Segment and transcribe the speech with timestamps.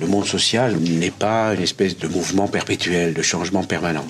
[0.00, 4.06] Le monde social n'est pas une espèce de mouvement perpétuel, de changement permanent.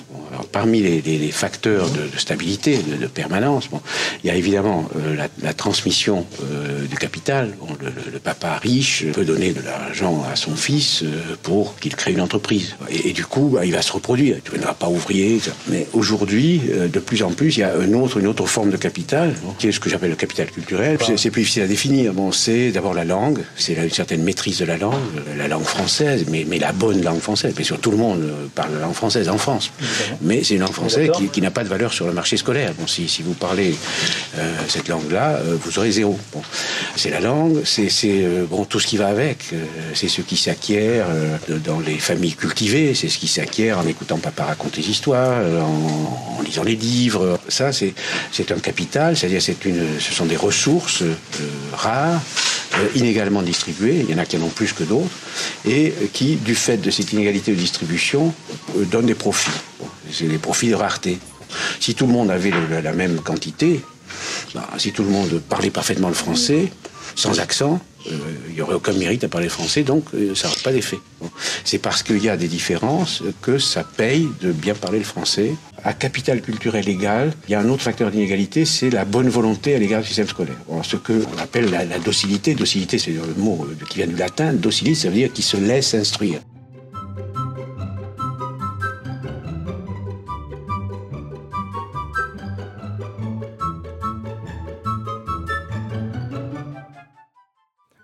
[0.51, 3.81] Parmi les, les, les, facteurs de, de stabilité, de, de, permanence, bon,
[4.23, 7.53] il y a évidemment euh, la, la, transmission euh, du capital.
[7.59, 11.95] Bon, le, le, papa riche peut donner de l'argent à son fils euh, pour qu'il
[11.95, 12.75] crée une entreprise.
[12.89, 14.37] Et, et du coup, bah, il va se reproduire.
[14.43, 15.39] Tu ne pas ouvrier.
[15.67, 16.61] Mais aujourd'hui,
[16.91, 19.53] de plus en plus, il y a une autre, une autre forme de capital, bon,
[19.57, 20.97] qui est ce que j'appelle le capital culturel.
[21.15, 22.13] C'est plus difficile à définir.
[22.13, 24.99] Bon, c'est d'abord la langue, c'est une certaine maîtrise de la langue,
[25.37, 27.53] la langue française, mais, mais la bonne langue française.
[27.55, 28.21] Bien sûr, tout le monde
[28.55, 29.71] parle la langue française en France.
[30.21, 32.73] Mais c'est une langue française qui, qui n'a pas de valeur sur le marché scolaire.
[32.77, 33.75] Bon, si, si vous parlez
[34.37, 36.17] euh, cette langue-là, euh, vous aurez zéro.
[36.33, 36.41] Bon,
[36.95, 39.49] c'est la langue, c'est euh, bon tout ce qui va avec.
[39.93, 41.07] C'est ce qui s'acquiert
[41.65, 46.39] dans les familles cultivées, c'est ce qui s'acquiert en écoutant papa raconter des histoires, en,
[46.39, 47.39] en, lisant les livres.
[47.47, 51.03] Ça, c'est un capital, c'est-à-dire ce sont des ressources
[51.73, 52.21] rares,
[52.95, 54.05] inégalement distribuées.
[54.07, 55.09] Il y en a qui en ont plus que d'autres
[55.65, 58.33] et qui, du fait de cette inégalité de distribution,
[58.75, 59.51] donnent des profits.
[60.11, 61.19] C'est des profits de rareté.
[61.79, 63.81] Si tout le monde avait la même quantité,
[64.53, 66.71] bah, si tout le monde parlait parfaitement le français,
[67.15, 68.17] sans accent, euh,
[68.49, 70.99] il n'y aurait aucun mérite à parler français, donc euh, ça n'aurait pas d'effet.
[71.63, 75.53] C'est parce qu'il y a des différences que ça paye de bien parler le français.
[75.83, 79.73] À capital culturel égal, il y a un autre facteur d'inégalité, c'est la bonne volonté
[79.73, 80.57] à l'égard du système scolaire.
[80.83, 82.53] Ce qu'on appelle la, la, docilité.
[82.53, 84.53] Docilité, c'est le mot qui vient du latin.
[84.53, 86.41] Docilis, ça veut dire qui se laisse instruire.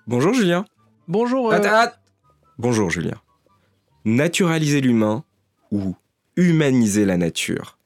[0.08, 0.66] Bonjour Julien.
[1.08, 1.52] Bonjour.
[1.52, 1.58] Euh...
[1.58, 1.94] Attends,
[2.58, 3.22] Bonjour Julien.
[4.05, 5.23] Naturaliser l'humain
[5.70, 5.95] ou
[6.38, 7.77] humaniser la nature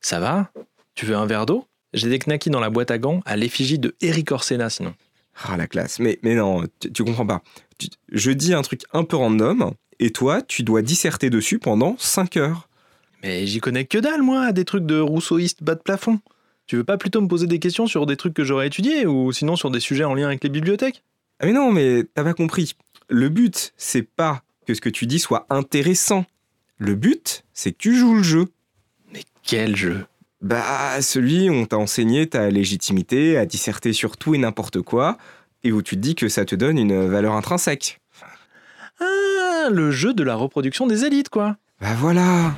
[0.00, 0.52] Ça va?
[0.94, 1.66] Tu veux un verre d'eau?
[1.94, 4.94] J'ai des knackis dans la boîte à gants à l'effigie de Eric Orsena sinon.
[5.42, 5.98] Ah la classe.
[5.98, 7.42] Mais, mais non, tu, tu comprends pas.
[7.78, 11.96] Tu, je dis un truc un peu random et toi, tu dois disserter dessus pendant
[11.98, 12.68] 5 heures.
[13.22, 16.20] Mais j'y connais que dalle moi, des trucs de rousseauiste bas de plafond.
[16.66, 19.32] Tu veux pas plutôt me poser des questions sur des trucs que j'aurais étudiés ou
[19.32, 21.02] sinon sur des sujets en lien avec les bibliothèques?
[21.40, 22.76] Ah mais non, mais t'as pas compris.
[23.08, 26.26] Le but, c'est pas que ce que tu dis soit intéressant.
[26.80, 28.46] Le but, c'est que tu joues le jeu.
[29.12, 30.06] Mais quel jeu?
[30.40, 35.18] Bah, celui où on t'a enseigné ta légitimité à disserter sur tout et n'importe quoi,
[35.64, 38.00] et où tu te dis que ça te donne une valeur intrinsèque.
[39.00, 41.56] Ah, le jeu de la reproduction des élites, quoi.
[41.80, 42.54] Bah voilà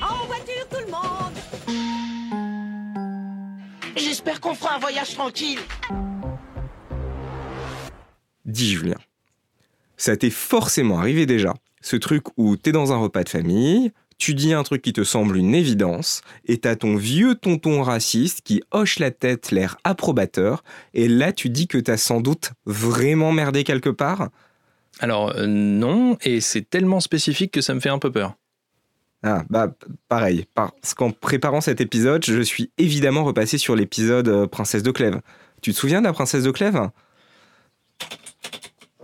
[0.00, 1.34] En voiture, tout le monde
[3.96, 5.58] J'espère qu'on fera un voyage tranquille.
[8.44, 8.98] Dis Julien,
[9.96, 11.54] ça t'est forcément arrivé déjà,
[11.86, 15.04] ce truc où t'es dans un repas de famille, tu dis un truc qui te
[15.04, 20.64] semble une évidence, et t'as ton vieux tonton raciste qui hoche la tête, l'air approbateur,
[20.94, 24.30] et là tu dis que t'as sans doute vraiment merdé quelque part?
[24.98, 28.34] Alors euh, non, et c'est tellement spécifique que ça me fait un peu peur.
[29.22, 29.72] Ah, bah
[30.08, 34.90] pareil, parce qu'en préparant cet épisode, je suis évidemment repassé sur l'épisode euh, Princesse de
[34.90, 35.20] Clèves.
[35.62, 36.90] Tu te souviens de la Princesse de Clèves?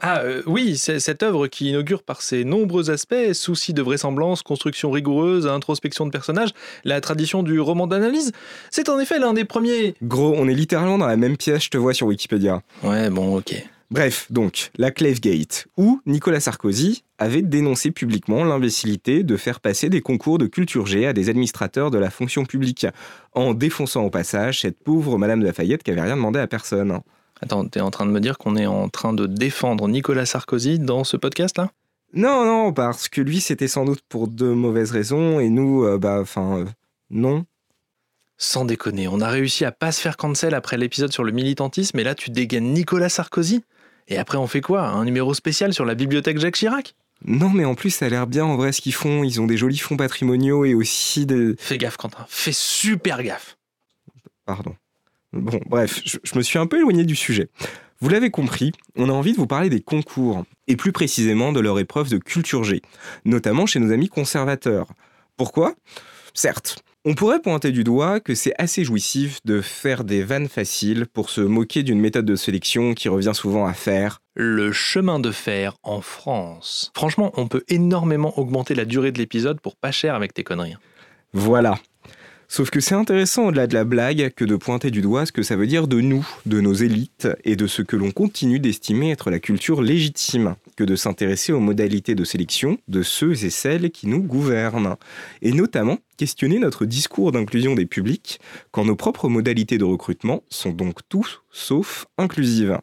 [0.02, 4.42] Ah euh, oui, c'est cette œuvre qui inaugure par ses nombreux aspects, soucis de vraisemblance,
[4.42, 6.50] construction rigoureuse, introspection de personnages,
[6.82, 8.32] la tradition du roman d'analyse,
[8.70, 9.94] c'est en effet l'un des premiers...
[10.02, 12.62] Gros, on est littéralement dans la même pièce, je te vois sur Wikipédia.
[12.82, 13.54] Ouais, bon, ok.
[13.92, 20.00] Bref, donc, la Clèvegate, où Nicolas Sarkozy avait dénoncé publiquement l'imbécilité de faire passer des
[20.00, 22.86] concours de culture G à des administrateurs de la fonction publique,
[23.34, 27.00] en défonçant au passage cette pauvre Madame de Lafayette qui avait rien demandé à personne.
[27.42, 30.78] Attends, t'es en train de me dire qu'on est en train de défendre Nicolas Sarkozy
[30.78, 31.72] dans ce podcast-là
[32.14, 35.98] Non, non, parce que lui, c'était sans doute pour de mauvaises raisons, et nous, euh,
[35.98, 36.64] bah, enfin, euh,
[37.10, 37.44] non.
[38.38, 41.98] Sans déconner, on a réussi à pas se faire cancel après l'épisode sur le militantisme,
[41.98, 43.64] et là, tu dégaines Nicolas Sarkozy?
[44.06, 44.82] Et après, on fait quoi?
[44.82, 46.94] Un numéro spécial sur la bibliothèque Jacques Chirac?
[47.24, 49.22] Non, mais en plus, ça a l'air bien en vrai ce qu'ils font.
[49.22, 51.54] Ils ont des jolis fonds patrimoniaux et aussi des.
[51.56, 53.56] Fais gaffe, Quentin, fais super gaffe
[54.44, 54.74] Pardon.
[55.32, 57.48] Bon, bref, je, je, me suis un peu éloigné du sujet.
[58.00, 61.60] Vous l'avez compris, on a envie de vous parler des concours, et plus précisément de
[61.60, 62.82] leur épreuve de culture G,
[63.24, 64.88] notamment chez nos amis conservateurs.
[65.36, 65.74] Pourquoi?
[66.34, 71.06] Certes, on pourrait pointer du doigt que c'est assez jouissif de faire des vannes faciles
[71.06, 75.30] pour se moquer d'une méthode de sélection qui revient souvent à faire le chemin de
[75.30, 76.92] fer en France.
[76.94, 80.76] Franchement, on peut énormément augmenter la durée de l'épisode pour pas cher avec tes conneries.
[81.32, 81.78] Voilà.
[82.54, 85.42] Sauf que c'est intéressant au-delà de la blague que de pointer du doigt ce que
[85.42, 89.10] ça veut dire de nous, de nos élites, et de ce que l'on continue d'estimer
[89.10, 93.90] être la culture légitime, que de s'intéresser aux modalités de sélection de ceux et celles
[93.90, 94.96] qui nous gouvernent,
[95.40, 98.38] et notamment questionner notre discours d'inclusion des publics
[98.70, 102.78] quand nos propres modalités de recrutement sont donc tous sauf inclusives.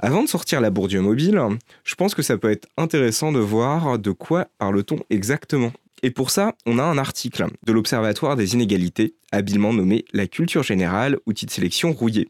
[0.00, 1.40] Avant de sortir la Bourdieu mobile,
[1.84, 5.70] je pense que ça peut être intéressant de voir de quoi parle-t-on exactement
[6.02, 10.62] et pour ça, on a un article de l'Observatoire des inégalités, habilement nommé La culture
[10.62, 12.28] générale, outil de sélection rouillé.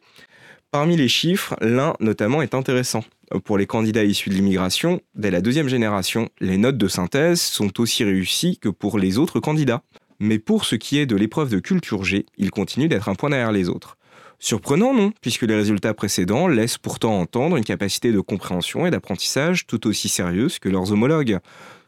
[0.71, 3.05] Parmi les chiffres, l'un notamment est intéressant.
[3.45, 7.81] Pour les candidats issus de l'immigration, dès la deuxième génération, les notes de synthèse sont
[7.81, 9.83] aussi réussies que pour les autres candidats.
[10.19, 13.31] Mais pour ce qui est de l'épreuve de culture G, il continue d'être un point
[13.31, 13.97] derrière les autres.
[14.39, 19.67] Surprenant, non, puisque les résultats précédents laissent pourtant entendre une capacité de compréhension et d'apprentissage
[19.67, 21.39] tout aussi sérieuse que leurs homologues.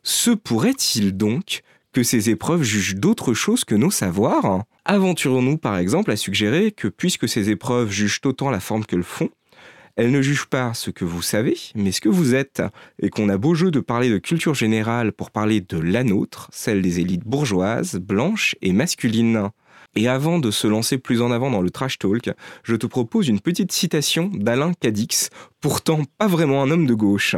[0.03, 6.11] Se pourrait-il donc que ces épreuves jugent d'autres choses que nos savoirs Aventurons-nous par exemple
[6.11, 9.31] à suggérer que puisque ces épreuves jugent autant la forme que le fond,
[9.97, 12.63] elles ne jugent pas ce que vous savez, mais ce que vous êtes,
[12.99, 16.49] et qu'on a beau jeu de parler de culture générale pour parler de la nôtre,
[16.51, 19.51] celle des élites bourgeoises, blanches et masculines.
[19.95, 22.31] Et avant de se lancer plus en avant dans le trash talk,
[22.63, 25.29] je te propose une petite citation d'Alain Cadix,
[25.61, 27.37] pourtant pas vraiment un homme de gauche.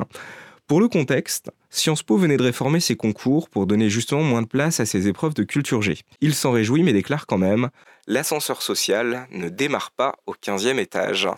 [0.68, 4.46] Pour le contexte, Sciences Po venait de réformer ses concours pour donner justement moins de
[4.46, 5.98] place à ses épreuves de culture G.
[6.20, 7.68] Il s'en réjouit mais déclare quand même
[8.06, 11.28] L'ascenseur social ne démarre pas au 15e étage.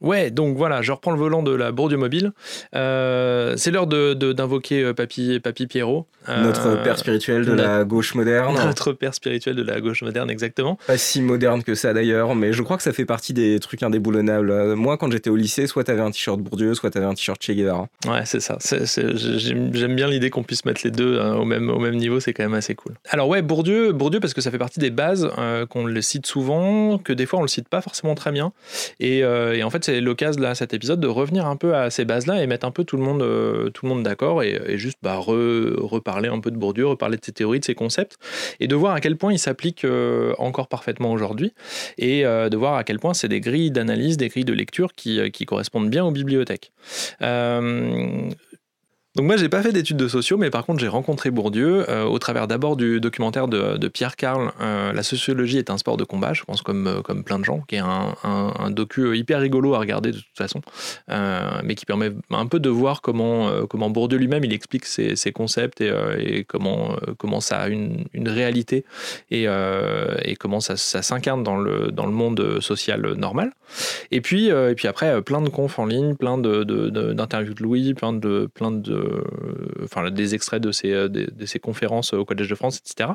[0.00, 2.32] Ouais, donc voilà, je reprends le volant de la Bourdieu Mobile.
[2.76, 6.06] Euh, c'est l'heure d'invoquer de, euh, Papy, Papy Pierrot.
[6.28, 8.54] Euh, notre père spirituel de la gauche moderne.
[8.54, 10.78] Notre père spirituel de la gauche moderne, exactement.
[10.86, 13.82] Pas si moderne que ça d'ailleurs, mais je crois que ça fait partie des trucs
[13.82, 14.74] indéboulonnables.
[14.74, 17.52] Moi, quand j'étais au lycée, soit t'avais un t-shirt Bourdieu, soit t'avais un t-shirt Che
[17.52, 17.88] Guevara.
[18.06, 18.58] Ouais, c'est ça.
[18.60, 22.34] J'aime bien l'idée qu'on puisse mettre les deux hein, au, même, au même niveau, c'est
[22.34, 22.94] quand même assez cool.
[23.08, 25.28] Alors ouais, Bourdieu, Bourdieu parce que ça fait partie des bases,
[25.70, 28.52] qu'on le cite souvent, que des fois on le cite pas forcément très bien.
[29.00, 32.04] Et, et en fait, c'est l'occasion là cet épisode de revenir un peu à ces
[32.04, 34.98] bases-là et mettre un peu tout le monde, euh, tout le monde d'accord et, juste
[35.02, 38.18] bah, reparler un peu de Bourdieu, reparler de ses théories, de ses concepts
[38.60, 41.54] et de voir à quel point ils s'appliquent euh, encore parfaitement aujourd'hui
[41.96, 44.92] et euh, de voir à quel point c'est des grilles d'analyse, des grilles de lecture
[44.92, 46.70] qui, qui correspondent bien aux bibliothèques.
[49.18, 52.04] Donc moi, j'ai pas fait d'études de sociaux, mais par contre, j'ai rencontré Bourdieu euh,
[52.04, 56.04] au travers d'abord du documentaire de, Pierre Carl, euh, La sociologie est un sport de
[56.04, 59.40] combat, je pense comme, euh, comme plein de gens, qui est un, un, docu hyper
[59.40, 60.60] rigolo à regarder de toute façon,
[61.08, 65.80] mais qui permet un peu de voir comment, comment Bourdieu lui-même, il explique ses, concepts
[65.80, 68.84] et, comment, comment ça a une, une réalité
[69.32, 69.46] et,
[70.22, 73.52] et comment ça, ça s'incarne dans le, dans le monde social normal.
[74.12, 77.94] Et puis, et puis après, plein de confs en ligne, plein d'interviews de, de, Louis,
[77.94, 79.07] plein de, plein de
[79.84, 81.08] enfin des extraits de ses, euh,
[81.46, 83.10] ses conférences au Collège de France, etc.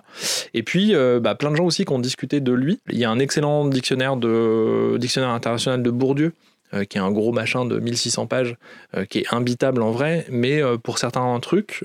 [0.53, 2.79] Et puis euh, bah, plein de gens aussi qui ont discuté de lui.
[2.89, 6.33] Il y a un excellent dictionnaire de dictionnaire international de Bourdieu
[6.73, 8.55] euh, qui est un gros machin de 1600 pages,
[8.95, 11.83] euh, qui est imbitable en vrai, mais euh, pour certains trucs,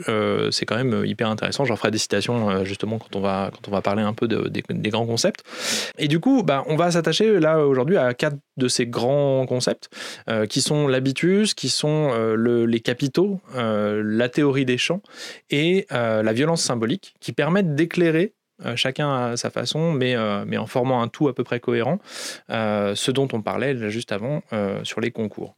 [0.50, 1.64] c'est quand même hyper intéressant.
[1.64, 4.90] J'en ferai des citations justement quand on va, quand on va parler un peu des,
[4.90, 5.42] grands concepts.
[5.98, 9.88] Et du coup, bah, on va s'attacher là aujourd'hui à quatre de ces grands concepts,
[10.48, 15.02] qui sont l'habitus, qui sont les capitaux, la théorie des champs
[15.50, 18.34] et la violence symbolique, qui permettent d'éclairer
[18.76, 21.98] chacun à sa façon, mais, euh, mais en formant un tout à peu près cohérent,
[22.50, 24.42] euh, ce dont on parlait juste avant
[24.82, 25.54] sur les concours.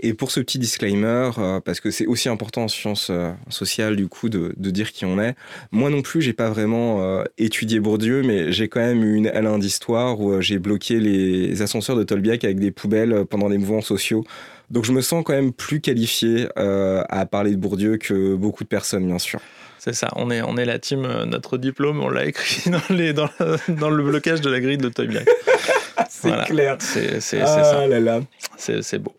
[0.00, 1.30] Et pour ce petit disclaimer,
[1.64, 3.10] parce que c'est aussi important en sciences
[3.48, 5.34] sociales du coup de, dire qui on est,
[5.70, 9.58] moi non plus j'ai pas vraiment étudié Bourdieu, mais j'ai quand même eu une L1
[9.58, 14.24] d'histoire où j'ai bloqué les ascenseurs de Tolbiac avec des poubelles pendant des mouvements sociaux.
[14.70, 18.68] Donc je me sens quand même plus qualifié à parler de Bourdieu que beaucoup de
[18.68, 19.40] personnes, bien sûr.
[19.86, 22.94] C'est ça, on est, on est la team, euh, notre diplôme, on l'a écrit dans,
[22.94, 23.30] les, dans,
[23.68, 25.08] dans, le blocage de la grille de Toy
[26.10, 26.76] c'est clair.
[26.80, 27.86] C'est ah ça.
[27.86, 28.20] Là là.
[28.56, 29.14] C'est beau.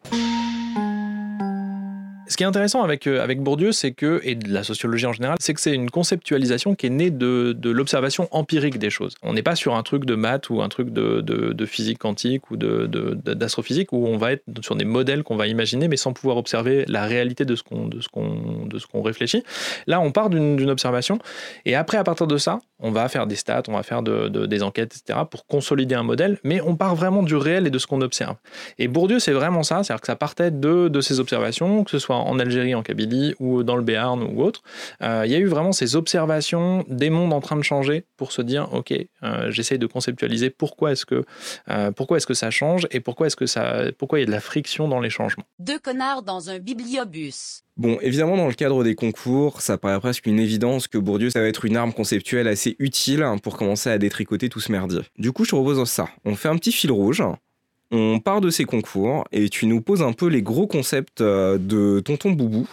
[2.30, 5.14] Ce qui est intéressant avec, euh, avec Bourdieu, c'est que, et de la sociologie en
[5.14, 9.16] général, c'est que c'est une conceptualisation qui est née de, de l'observation empirique des choses.
[9.24, 12.52] On n'est pas sur un truc de maths ou un truc de, de, physique quantique
[12.52, 16.38] ou d'astrophysique où on va être sur des modèles qu'on va imaginer mais sans pouvoir
[16.38, 19.44] observer la réalité de ce qu'on qu'on qu'on réfléchit.
[19.86, 21.20] Là, on part d'une observation
[21.66, 24.64] et après, à partir de ça, on va faire des stats, on va faire des
[24.64, 25.20] enquêtes, etc.
[25.30, 28.36] pour consolider un modèle, mais on part vraiment du réel et de ce qu'on observe.
[28.78, 32.00] Et Bourdieu, c'est vraiment ça, c'est-à-dire que ça partait de, de ces observations, que ce
[32.00, 34.62] soit en Algérie, en Kabylie ou dans le Béarn ou autre.
[35.02, 38.32] Euh, il y a eu vraiment ces observations des mondes en train de changer pour
[38.32, 38.94] se dire ok,
[39.24, 41.24] euh, j'essaye de conceptualiser pourquoi est-ce que
[41.70, 44.28] euh, pourquoi est-ce que ça change et pourquoi est-ce que ça pourquoi il y a
[44.28, 45.46] de la friction dans les changements.
[45.60, 47.64] Deux connards dans un bibliobus.
[47.78, 51.42] Bon, évidemment, dans le cadre des concours, ça paraît presque une évidence que Bourdieu, ça
[51.42, 55.02] va être une arme conceptuelle assez utile pour commencer à détricoter tout ce merdier.
[55.20, 56.10] Du coup, je te propose ça.
[56.26, 57.22] On fait un petit fil rouge,
[57.92, 61.58] on part de ces concours et tu nous poses un peu les gros concepts euh,
[61.58, 62.68] de Tonton Boubou.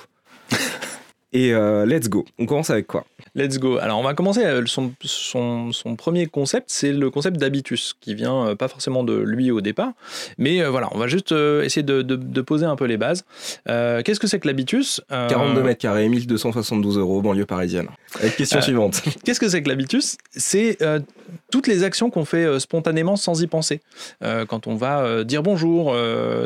[1.35, 2.25] Et euh, let's go.
[2.39, 3.05] On commence avec quoi?
[3.35, 3.77] Let's go.
[3.79, 4.45] Alors, on va commencer.
[4.45, 9.03] euh, Son, son, son premier concept, c'est le concept d'habitus, qui vient euh, pas forcément
[9.05, 9.91] de lui au départ.
[10.39, 12.97] Mais euh, voilà, on va juste euh, essayer de, de- de poser un peu les
[12.97, 13.25] bases.
[13.67, 15.01] Qu'est-ce que c'est que l'habitus?
[15.13, 17.89] Euh, 42 mètres carrés, 1272 euros, banlieue parisienne.
[18.21, 19.03] Avec question suivante.
[19.25, 20.17] Qu'est-ce que c'est que l'habitus?
[20.31, 20.79] C'est
[21.51, 23.81] toutes les actions qu'on fait spontanément sans y penser.
[24.23, 25.97] Quand on va dire bonjour,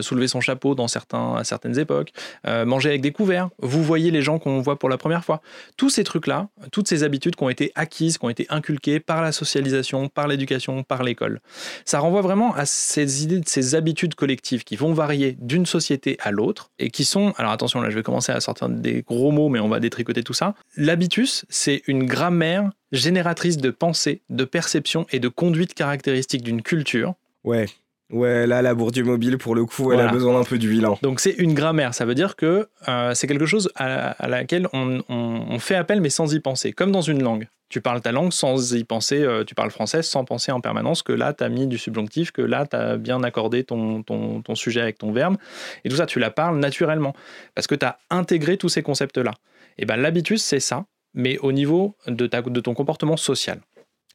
[0.01, 2.13] soulever son chapeau dans certains, à certaines époques,
[2.47, 5.41] manger avec des couverts, vous voyez les gens qu'on voit pour la première fois.
[5.77, 9.23] Tous ces trucs-là, toutes ces habitudes qui ont été acquises, qui ont été inculquées par
[9.23, 11.41] la socialisation, par l'éducation, par l'école.
[11.85, 16.31] Ça renvoie vraiment à ces idées, ces habitudes collectives qui vont varier d'une société à
[16.31, 19.49] l'autre et qui sont, alors attention là je vais commencer à sortir des gros mots
[19.49, 20.55] mais on va détricoter tout ça.
[20.77, 27.15] L'habitus, c'est une grammaire génératrice de pensée, de perception et de conduite caractéristique d'une culture.
[27.45, 27.67] Ouais.
[28.11, 30.11] Ouais, là, la Bourdieu mobile, pour le coup, elle Voilà.
[30.11, 30.87] a besoin d'un peu d'huile.
[30.87, 30.97] hein.
[31.03, 34.67] Donc c'est une grammaire, ça veut dire que euh, c'est quelque chose à, à laquelle
[34.73, 37.49] on, on- on fait appel mais sans y penser, comme dans une langue.
[37.69, 41.03] Tu parles ta langue sans y penser, euh, tu parles français sans penser en permanence
[41.03, 44.41] que là tu as mis du subjonctif, que là tu as bien accordé ton, ton,
[44.41, 45.37] ton sujet avec ton verbe,
[45.85, 47.15] et tout ça tu la parles naturellement,
[47.55, 49.33] parce que tu as intégré tous ces concepts-là.
[49.77, 53.61] Et ben l'habitus c'est ça, mais au niveau de, ta, de ton comportement social.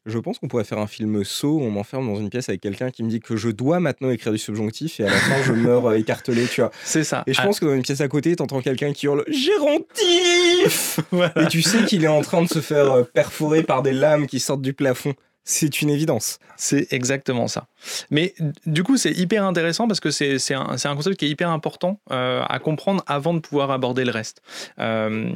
[0.06, 2.60] Je pense qu'on pourrait faire un film saut où on m'enferme dans une pièce avec
[2.60, 5.42] quelqu'un qui me dit que je dois maintenant écrire du subjonctif et à la fin
[5.42, 6.70] je meurs euh, écartelé, tu vois.
[6.84, 7.24] C'est ça.
[7.26, 11.00] Et je Ah, pense que dans une pièce à côté, t'entends quelqu'un qui hurle Gérontif
[11.10, 11.32] voilà.
[11.42, 14.26] Et tu sais qu'il est en train de se faire euh, perforer par des lames
[14.26, 15.14] qui sortent du plafond.
[15.46, 16.38] C'est une évidence.
[16.56, 17.66] C'est exactement ça.
[18.10, 18.34] Mais
[18.64, 22.42] du coup, c'est hyper intéressant parce que c'est un, concept qui est hyper important euh,
[22.48, 24.40] à comprendre avant de pouvoir aborder le reste.
[24.78, 25.30] Euh,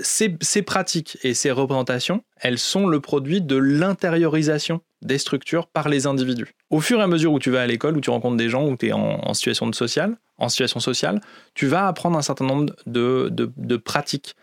[0.00, 6.06] ces, pratiques et ces représentations, elles sont le produit de l'intériorisation des structures par les
[6.06, 6.54] individus.
[6.70, 8.66] Au fur et à mesure où tu vas à l'école, où tu rencontres des gens,
[8.66, 11.20] où tu es en, situation de social, en situation sociale,
[11.54, 14.34] tu vas apprendre un certain nombre de, de pratiques,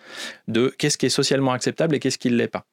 [0.48, 2.66] de qu'est-ce qui est socialement acceptable et qu'est-ce qui ne l'est pas.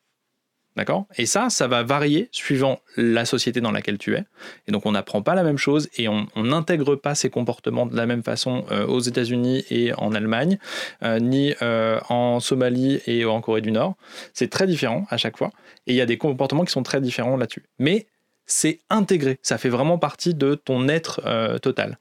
[0.76, 1.06] D'accord?
[1.16, 4.24] Et ça, ça va varier suivant la société dans laquelle tu es.
[4.66, 7.96] Et donc, on n'apprend pas la même chose et on n'intègre pas ces comportements de
[7.96, 10.58] la même façon euh, aux États-Unis et en Allemagne,
[11.04, 13.94] euh, ni euh, en Somalie et en Corée du Nord.
[14.32, 15.52] C'est très différent à chaque fois.
[15.86, 17.64] Et il y a des comportements qui sont très différents là-dessus.
[17.78, 18.08] Mais
[18.46, 19.38] c'est intégré.
[19.42, 21.22] Ça fait vraiment partie de ton être
[21.60, 21.98] total.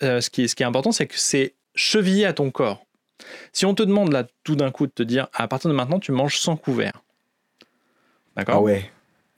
[0.00, 2.86] Ce, qui ce qui est important, c'est que c'est chevillé à ton corps.
[3.52, 5.98] Si on te demande là tout d'un coup de te dire à partir de maintenant,
[5.98, 7.02] tu manges sans couvert.
[8.36, 8.90] D'accord Ah ouais,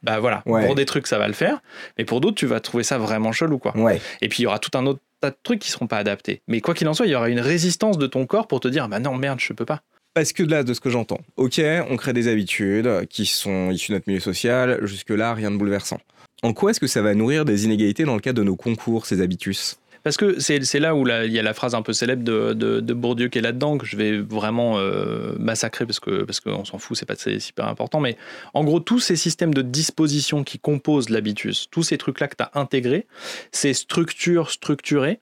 [0.03, 0.67] bah voilà, Ouais.
[0.67, 1.61] pour des trucs ça va le faire,
[1.99, 3.77] mais pour d'autres tu vas trouver ça vraiment chelou quoi.
[3.77, 4.01] ouais.
[4.21, 6.43] Et puis il y aura tout un autre tas de trucs qui seront pas adaptés.
[6.49, 8.69] Mais quoi qu'il en soit, il y aura une résistance de ton corps pour te
[8.69, 9.81] dire bah non merde je peux pas.
[10.13, 11.61] Parce que là, de ce que j'entends, ok,
[11.91, 15.99] on crée des habitudes qui sont issues de notre milieu social, jusque-là, rien de bouleversant.
[16.45, 19.07] En quoi est-ce que ça va nourrir des inégalités dans le cadre de nos concours,
[19.07, 19.77] ces habitus?
[20.05, 23.29] Parce que c'est là où il y a la phrase un peu célèbre de, Bourdieu
[23.29, 26.97] qui est là-dedans, que je vais vraiment euh, massacrer parce que parce qu'on s'en fout,
[26.97, 28.01] c'est pas super important.
[28.01, 28.19] Mais
[28.53, 32.43] en gros, tous ces systèmes de disposition qui composent l'habitus, tous ces trucs-là que tu
[32.43, 33.07] as intégrés,
[33.51, 35.21] ces structures structurées,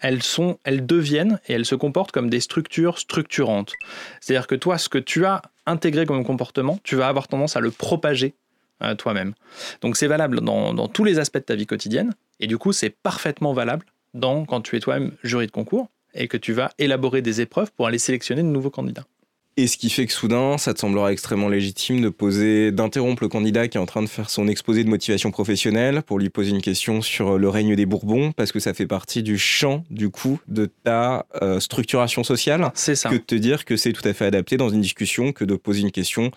[0.00, 3.72] elles, sont, elles deviennent et elles se comportent comme des structures structurantes.
[4.20, 7.60] C'est-à-dire que toi, ce que tu as intégré comme comportement, tu vas avoir tendance à
[7.60, 8.36] le propager
[8.84, 9.34] euh, toi-même.
[9.80, 12.14] Donc c'est valable dans tous les aspects de ta vie quotidienne.
[12.42, 16.28] Et du coup, c'est parfaitement valable dans, quand tu es toi-même jury de concours et
[16.28, 19.06] que tu vas élaborer des épreuves pour aller sélectionner de nouveaux candidats.
[19.58, 23.28] Et ce qui fait que soudain, ça te semblera extrêmement légitime de poser, d'interrompre le
[23.28, 26.50] candidat qui est en train de faire son exposé de motivation professionnelle pour lui poser
[26.50, 30.08] une question sur le règne des Bourbons, parce que ça fait partie du champ, du
[30.08, 33.10] coup, de ta euh, structuration sociale, C'est ça.
[33.10, 35.54] que de te dire que c'est tout à fait adapté dans une discussion que de
[35.54, 36.30] poser une question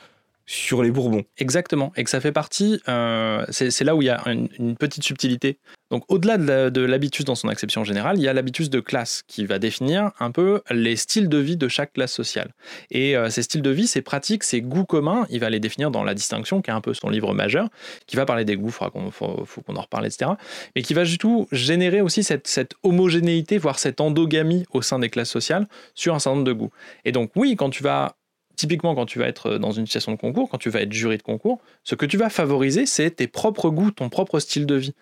[0.46, 1.24] sur les Bourbons.
[1.38, 5.04] Exactement, et que ça fait partie, euh, c'est là où il y a une, petite
[5.04, 5.58] subtilité.
[5.92, 9.46] Donc au-delà de l'habitus dans son acception générale, il y a l'habitus de classe qui
[9.46, 12.54] va définir un peu les styles de vie de chaque classe sociale.
[12.92, 15.92] Et euh, ces styles de vie, ces pratiques, ces goûts communs, il va les définir
[15.92, 17.70] dans la distinction, qui est un peu son livre majeur,
[18.08, 20.32] qui va parler des goûts, il faudra qu'on en reparle, etc.
[20.76, 25.00] Mais qui va du tout générer aussi cette, cette homogénéité, voire cette endogamie au sein
[25.00, 26.72] des classes sociales sur un certain nombre de goûts.
[27.06, 28.16] Et donc oui, quand tu vas
[28.56, 31.18] typiquement quand tu vas être dans une situation de concours, quand tu vas être jury
[31.18, 34.76] de concours, ce que tu vas favoriser, c'est tes propres goûts, ton propre style de
[34.76, 34.94] vie.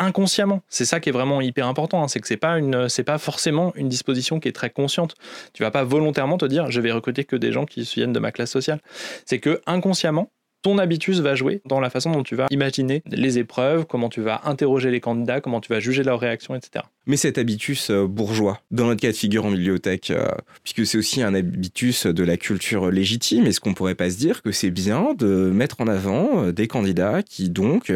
[0.00, 2.04] Inconsciemment, c'est ça qui est vraiment hyper important.
[2.04, 5.16] hein, c'est que c'est pas une, c'est pas forcément une disposition qui est très consciente.
[5.54, 8.20] Tu vas pas volontairement te dire, je vais recruter que des gens qui viennent de
[8.20, 8.80] ma classe sociale.
[9.26, 10.30] C'est que inconsciemment,
[10.62, 14.20] ton habitus va jouer dans la façon dont tu vas imaginer les épreuves, comment tu
[14.20, 16.84] vas interroger les candidats, comment tu vas juger leurs réactions, etc.
[17.06, 20.28] Mais cet habitus euh, bourgeois, dans notre cas de figure en bibliothèque, euh,
[20.62, 24.42] puisque c'est aussi un habitus de la culture légitime, est-ce qu'on pourrait pas se dire
[24.42, 27.92] que c'est bien de mettre en avant euh, des candidats qui donc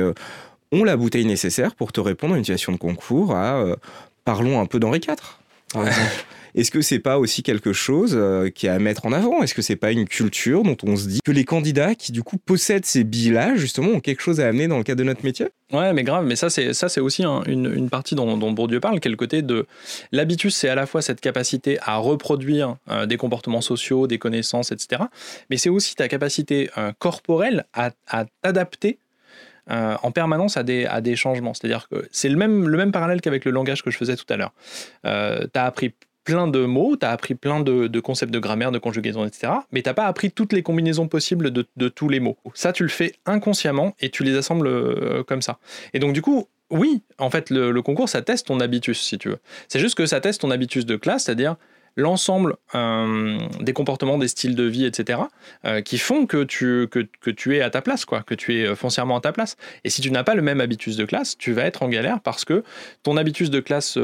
[0.72, 3.64] ont la bouteille nécessaire pour te répondre à une situation de concours à
[4.24, 5.16] parlons un peu d'Henri IV
[5.72, 6.24] par exemple
[6.54, 9.42] est-ce que c'est pas aussi quelque chose euh, qui est à mettre en avant?
[9.42, 12.22] Est-ce que c'est pas une culture dont on se dit que les candidats qui du
[12.22, 15.24] coup possèdent ces billes-là, justement, ont quelque chose à amener dans le cadre de notre
[15.24, 15.48] métier?
[15.72, 19.16] Ouais, mais grave, mais ça c'est ça c'est aussi une, partie dont, Bourdieu parle, quel
[19.16, 19.66] côté de
[20.12, 24.70] l'habitus, c'est à la fois cette capacité à reproduire euh, des comportements sociaux, des connaissances,
[24.70, 25.04] etc.
[25.48, 27.92] Mais c'est aussi ta capacité euh, corporelle à,
[28.42, 28.98] t'adapter
[29.68, 31.54] en permanence à des, changements.
[31.54, 34.26] C'est-à-dire que c'est le même, le même parallèle qu'avec le langage que je faisais tout
[34.28, 34.52] à l'heure.
[35.06, 38.72] Euh, tu as appris plein de mots, tu as appris plein de, concepts de grammaire,
[38.72, 39.52] de conjugaison, etc.
[39.72, 42.36] Mais t'as pas appris toutes les combinaisons possibles de, tous les mots.
[42.54, 45.58] Ça, tu le fais inconsciemment et tu les assembles euh, comme ça.
[45.94, 49.18] Et donc, du coup, oui, en fait, le, le, concours, ça teste ton habitus, si
[49.18, 49.38] tu veux.
[49.68, 51.56] C'est juste que ça teste ton habitus de classe, c'est-à-dire
[51.96, 55.20] l'ensemble euh, des comportements, des styles de vie, etc.,
[55.64, 58.74] euh, qui font que tu, que, es à ta place, quoi, que tu es euh,
[58.74, 59.56] foncièrement à ta place.
[59.84, 62.20] Et si tu n'as pas le même habitus de classe, tu vas être en galère
[62.20, 62.64] parce que
[63.02, 63.98] ton habitus de classe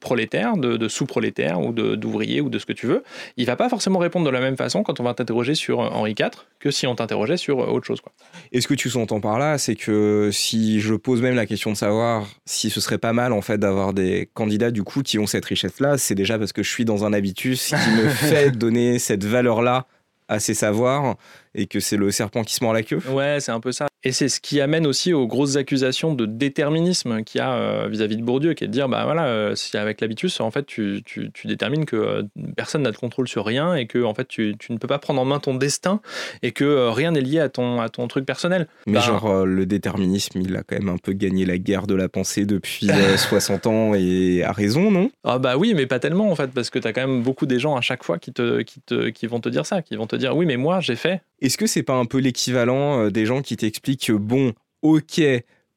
[0.00, 3.02] prolétaire, de, sous-prolétaire ou d'ouvrier ou de ce que tu veux,
[3.36, 6.14] il va pas forcément répondre de la même façon quand on va t'interroger sur Henri
[6.18, 8.00] IV que si on t'interrogeait sur autre chose.
[8.00, 8.12] Quoi.
[8.52, 11.72] Et ce que tu sous-entends par là, c'est que si je pose même la question
[11.72, 15.18] de savoir si ce serait pas mal en fait d'avoir des candidats du coup qui
[15.18, 18.50] ont cette richesse-là, c'est déjà parce que je suis dans un habitus qui me fait
[18.50, 19.86] donner cette valeur-là
[20.28, 21.16] à ses savoirs
[21.56, 23.00] et que c'est le serpent qui se mord la queue.
[23.10, 23.88] Ouais, c'est un peu ça.
[24.04, 27.88] Et c'est ce qui amène aussi aux grosses accusations de déterminisme qu'il y a euh,
[27.88, 30.64] vis-à-vis de Bourdieu, qui est de dire, bah voilà, euh, si avec l'habitus, en fait,
[30.64, 32.22] tu, tu, tu détermines que euh,
[32.56, 34.98] personne n'a de contrôle sur rien et que en fait, tu, tu, ne peux pas
[34.98, 36.00] prendre en main ton destin
[36.42, 38.68] et que rien n'est lié à ton, à ton truc personnel.
[38.86, 41.94] Mais bah, genre, le déterminisme, il a quand même un peu gagné la guerre de
[41.94, 45.10] la pensée depuis 60 ans et a raison, non?
[45.24, 47.46] Ah bah oui, mais pas tellement en fait, parce que tu as quand même beaucoup
[47.46, 49.96] des gens à chaque fois qui, te, qui, te, qui vont te dire ça, qui
[49.96, 51.22] vont te dire, oui, mais moi, j'ai fait.
[51.46, 55.20] Est-ce que c'est pas un peu l'équivalent des gens qui t'expliquent que bon, ok,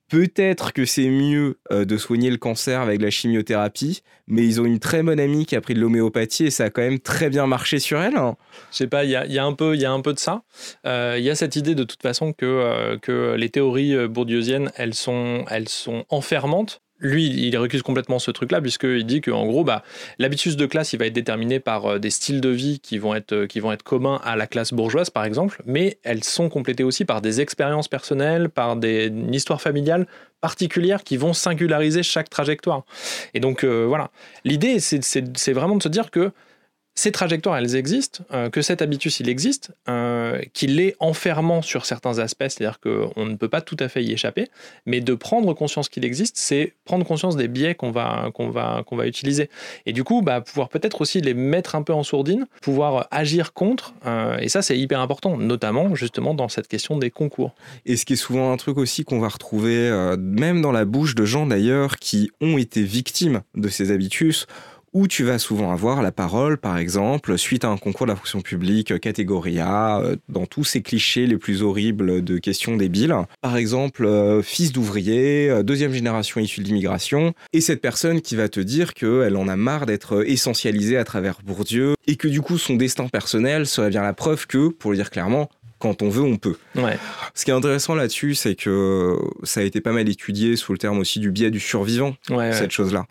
[0.10, 4.66] peut-être que c'est mieux euh, de soigner le cancer avec la chimiothérapie, mais ils ont
[4.66, 7.30] une très bonne amie qui a pris de l'homéopathie et ça a quand même très
[7.30, 8.18] bien marché sur elle.
[8.18, 8.36] Hein?
[8.72, 10.42] Je sais pas, il y a, un peu, y a un peu de ça.
[10.86, 14.72] Euh, il y a cette idée de toute façon que, euh, que les théories bourdieusiennes,
[14.76, 19.64] elles sont, elles sont enfermantes lui, il recuse complètement ce truc-là, puisqu'il dit qu'en gros,
[19.64, 19.84] bah,
[20.18, 23.16] l'habitus de classe, il va être déterminé par euh, des styles de vie qui vont,
[23.16, 26.50] être, euh, qui vont être communs à la classe bourgeoise, par exemple, mais elles sont
[26.50, 30.08] complétées aussi par des expériences personnelles, par des, une histoire familiale
[30.42, 32.84] particulière qui vont singulariser chaque trajectoire.
[33.34, 34.12] Et donc, euh, voilà.
[34.46, 36.32] L'idée, c'est vraiment de se dire que
[37.00, 41.86] ces trajectoires, elles existent, euh, que cet habitus, il existe, euh, qu'il est enfermant sur
[41.86, 44.50] certains aspects, c'est-à-dire qu'on ne peut pas tout à fait y échapper,
[44.86, 48.84] mais de prendre conscience qu'il existe, c'est prendre conscience des biais qu'on va, qu'on va,
[48.86, 49.50] qu'on va utiliser.
[49.86, 53.54] Et du coup, bah, pouvoir peut-être aussi les mettre un peu en sourdine, pouvoir agir
[53.54, 57.54] contre, euh, et ça, c'est hyper important, notamment justement dans cette question des concours.
[57.86, 61.16] Et ce qui est souvent un truc aussi qu'on va retrouver, même dans la bouche
[61.16, 64.48] de gens d'ailleurs qui ont été victimes de ces habitus,
[64.94, 68.16] où tu vas souvent avoir la parole, par exemple, suite à un concours de la
[68.16, 72.76] fonction publique, euh, catégorie A, euh, dans tous ces clichés les plus horribles de questions
[72.78, 73.16] débiles.
[73.42, 78.50] Par exemple, euh, fils d'ouvrier, deuxième génération issue de l'immigration, et cette personne qui va
[78.50, 82.58] te dire qu'elle en a marre d'être essentialisée à travers Bourdieu, et que du coup
[82.58, 85.50] son destin personnel serait bien la preuve que, pour le dire clairement,
[85.80, 86.58] quand on veut, on peut.
[86.76, 86.98] Ouais.
[87.34, 90.78] Ce qui est intéressant là-dessus, c'est que ça a été pas mal étudié sous le
[90.78, 92.16] terme aussi du biais du survivant,
[92.52, 93.06] cette chose-là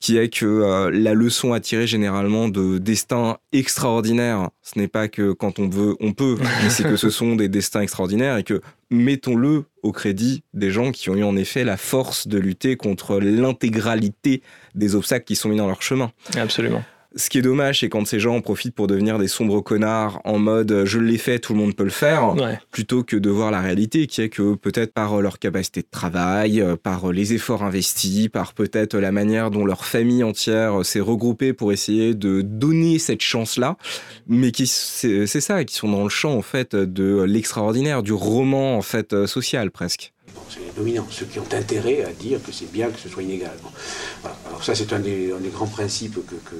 [0.00, 5.08] qui est que euh, la leçon à tirer généralement de destins extraordinaires, ce n'est pas
[5.08, 8.44] que quand on veut, on peut, mais c'est que ce sont des destins extraordinaires et
[8.44, 12.76] que mettons-le au crédit des gens qui ont eu en effet la force de lutter
[12.76, 14.42] contre l'intégralité
[14.74, 16.12] des obstacles qui sont mis dans leur chemin.
[16.36, 16.82] Absolument.
[17.18, 20.20] Ce qui est dommage, c'est quand ces gens en profitent pour devenir des sombres connards
[20.24, 22.34] en mode euh, je l'ai fait, tout le monde peut le faire,
[22.70, 25.88] plutôt que de voir la réalité qui est que peut-être par euh, leur capacité de
[25.90, 31.00] travail, euh, par les efforts investis, par peut-être la manière dont leur famille entière s'est
[31.00, 33.78] regroupée pour essayer de donner cette chance-là,
[34.26, 38.76] mais qui c'est ça, qui sont dans le champ en fait de l'extraordinaire, du roman
[38.76, 40.12] en fait social presque.
[40.50, 43.22] C'est les dominants, ceux qui ont intérêt à dire que c'est bien que ce soit
[43.22, 43.56] inégal.
[44.46, 46.56] Alors ça, c'est un, des, grands principes que,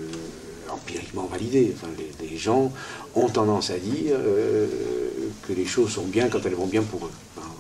[0.87, 1.75] empiriquement validés.
[1.75, 1.89] Enfin,
[2.21, 2.73] les, gens
[3.15, 4.67] ont tendance à dire euh,
[5.47, 7.13] que les choses sont bien quand elles vont bien pour eux.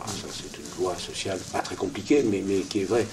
[0.06, 3.06] ça, c'est une loi sociale pas très compliquée, mais, mais qui est vraie.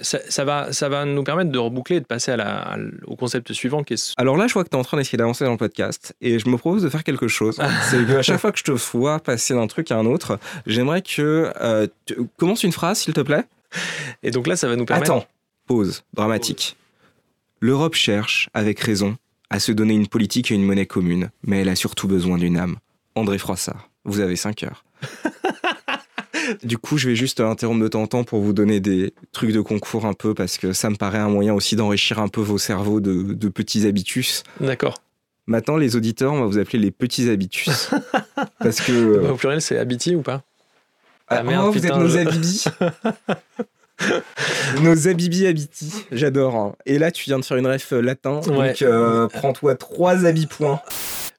[0.00, 2.74] Ça, ça va, ça va nous permettre de reboucler et de passer à la, à
[2.76, 4.96] l- au concept suivant qui est Alors là, je vois que tu es en train
[4.96, 7.60] d'essayer d'avancer dans le podcast et je me propose de faire quelque chose.
[7.88, 11.00] C'est qu'à chaque fois que je te vois passer d'un truc à un autre, j'aimerais
[11.00, 13.44] que euh, tu commence une phrase, s'il te plaît.
[14.24, 15.12] Et donc là, ça va nous permettre.
[15.12, 15.26] Attends,
[15.68, 16.76] pause, dramatique.
[17.60, 19.16] L'Europe cherche, avec raison,
[19.50, 22.56] à se donner une politique et une monnaie commune, mais elle a surtout besoin d'une
[22.56, 22.76] âme.
[23.14, 24.84] André Froissart, vous avez 5 heures.
[26.62, 29.52] du coup, je vais juste interrompre de temps en temps pour vous donner des trucs
[29.52, 32.40] de concours un peu, parce que ça me paraît un moyen aussi d'enrichir un peu
[32.40, 34.42] vos cerveaux de, de petits habitus.
[34.60, 34.98] D'accord.
[35.46, 37.90] Maintenant, les auditeurs, on va vous appeler les petits habitus.
[38.58, 39.30] parce que...
[39.30, 40.42] Au pluriel, c'est Habiti ou pas?
[41.26, 42.64] Ah, Ah, merde, oh, vous putain, êtes nos habibis.
[44.82, 45.92] nos habibi habiti.
[46.12, 46.56] J'adore.
[46.56, 46.74] hein.
[46.86, 48.40] Et là, tu viens de faire une ref euh, latin.
[48.48, 48.68] Ouais.
[48.70, 50.80] Donc, euh, prends-toi trois habits points.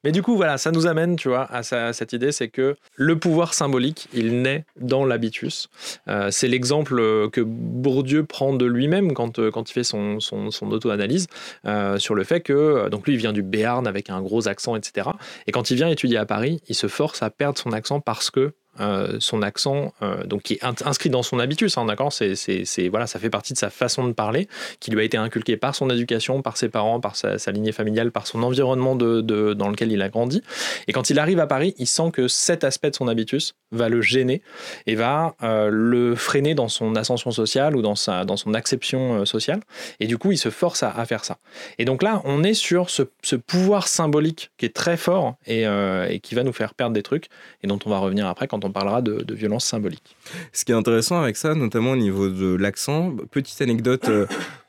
[0.02, 2.48] Mais du coup, voilà, ça nous amène, tu vois, à, sa- à cette idée, c'est
[2.48, 5.68] que le pouvoir symbolique, il naît dans l'habitus.
[6.08, 10.70] Euh, c'est l'exemple que Bourdieu prend de lui-même quand, quand il fait son, son, son
[10.70, 11.26] auto-analyse
[11.66, 14.74] euh, sur le fait que, donc lui, il vient du Béarn avec un gros accent,
[14.74, 15.10] etc.
[15.46, 18.30] Et quand il vient étudier à Paris, il se force à perdre son accent parce
[18.30, 22.88] que euh, son accent, euh, donc qui est inscrit dans son habitus, hein, d'accord, c'est,
[22.88, 24.48] voilà, ça fait partie de sa façon de parler,
[24.80, 28.10] qui lui a été inculqué par son éducation, par ses parents, par sa, lignée familiale,
[28.10, 30.42] par son environnement de, de- dans lequel il a grandi.
[30.88, 33.88] Et quand il arrive à Paris, il sent que cet aspect de son habitus va
[33.88, 34.42] le gêner
[34.86, 39.24] et va euh, le freiner dans son ascension sociale ou dans, sa, dans son acception
[39.24, 39.60] sociale.
[40.00, 41.38] Et du coup, il se force à, à faire ça.
[41.78, 45.64] Et donc là, on est sur ce, ce pouvoir symbolique qui est très fort et,
[46.08, 47.28] et qui va nous faire perdre des trucs
[47.62, 50.16] et dont on va revenir après quand on parlera de, de violence symbolique.
[50.52, 54.26] Ce qui est intéressant avec ça, notamment au niveau de l'accent, petite anecdote euh,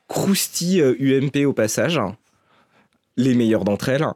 [0.08, 2.00] croustille euh, UMP au passage,
[3.16, 4.06] les meilleures d'entre elles.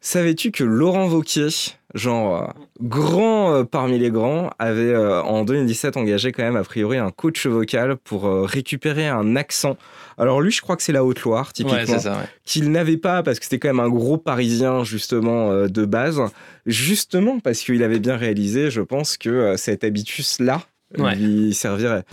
[0.00, 1.48] Savais-tu que Laurent Vauquier,
[1.96, 2.46] genre euh,
[2.80, 7.10] grand euh, parmi les grands, avait euh, en 2017 engagé quand même a priori un
[7.10, 9.76] coach vocal pour récupérer un accent
[10.18, 11.78] Alors lui, je crois que c'est la Haute-Loire, typiquement.
[11.78, 12.12] ouais.
[12.44, 16.20] qu'il n'avait pas parce que c'était quand même un gros parisien justement de base
[16.66, 20.62] justement parce qu'il avait bien réalisé je pense que cet habitus là
[20.98, 21.16] Ouais.
[21.16, 22.04] lui servirait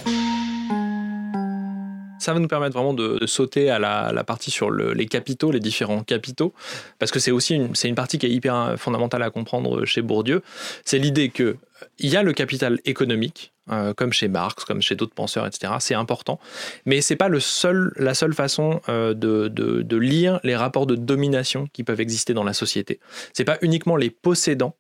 [2.24, 5.60] Ça va nous permettre vraiment de, sauter à la, partie sur le- les capitaux, les
[5.60, 6.54] différents capitaux,
[7.00, 10.42] parce que c'est aussi une, une partie qui est hyper fondamentale à comprendre chez Bourdieu.
[10.86, 11.58] C'est l'idée que
[12.00, 15.74] il y a le capital économique, euh, comme chez Marx, comme chez d'autres penseurs, etc.
[15.80, 16.40] C'est important,
[16.86, 20.86] mais c'est pas le seul, la seule façon euh, de, de- de lire les rapports
[20.88, 23.02] de domination qui peuvent exister dans la société.
[23.34, 24.76] C'est pas uniquement les possédants,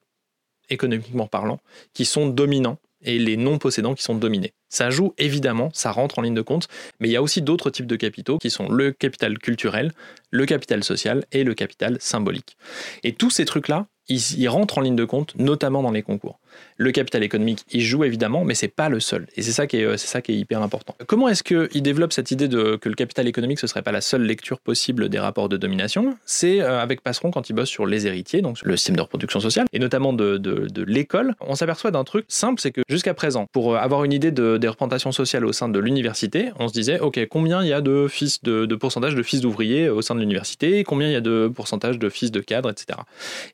[0.70, 1.60] économiquement parlant,
[1.94, 4.54] qui sont dominants et les non-possédants qui sont dominés.
[4.70, 6.68] Ça joue évidemment, ça rentre en ligne de compte,
[7.00, 9.92] mais il y a aussi d'autres types de capitaux qui sont le capital culturel,
[10.32, 12.58] le capital social et le capital symbolique.
[13.04, 16.40] Et tous ces trucs-là, ils, ils rentrent en ligne de compte, notamment dans les concours.
[16.78, 19.28] Le capital économique, il joue évidemment, mais c'est pas le seul.
[19.36, 20.96] Et c'est ça qui est, euh, c'est ça qui est hyper important.
[21.08, 24.02] Comment est-ce qu'il développe cette idée de, que le capital économique, ce serait pas la
[24.02, 26.18] seule lecture possible des rapports de domination?
[26.26, 29.02] C'est euh, avec Passeron quand il bosse sur les héritiers, donc sur le système de
[29.02, 31.36] reproduction sociale, et notamment de, de- l'école.
[31.42, 34.58] On s'aperçoit d'un truc simple, c'est que jusqu'à présent, pour euh, avoir une idée de-
[34.58, 37.82] des représentations sociales au sein de l'université, on se disait, ok, combien il y a
[37.82, 41.16] de fils de, de pourcentage de fils d'ouvriers au sein de l'université, combien il y
[41.18, 43.00] a de pourcentage de fils de cadres, etc.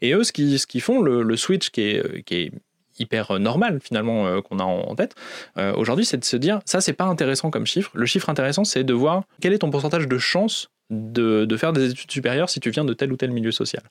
[0.02, 2.52] Et eux, ce qu'ils ce font, le, le switch qui est, qui est
[3.00, 5.16] hyper euh, normal finalement euh, qu'on a en, tête
[5.58, 7.92] euh, aujourd'hui, c'est de se dire ça c'est pas intéressant comme chiffre.
[7.94, 11.92] Le chiffre intéressant c'est de voir quel est ton pourcentage de chance de, faire des
[11.92, 13.84] études supérieures si tu viens de tel ou tel milieu social.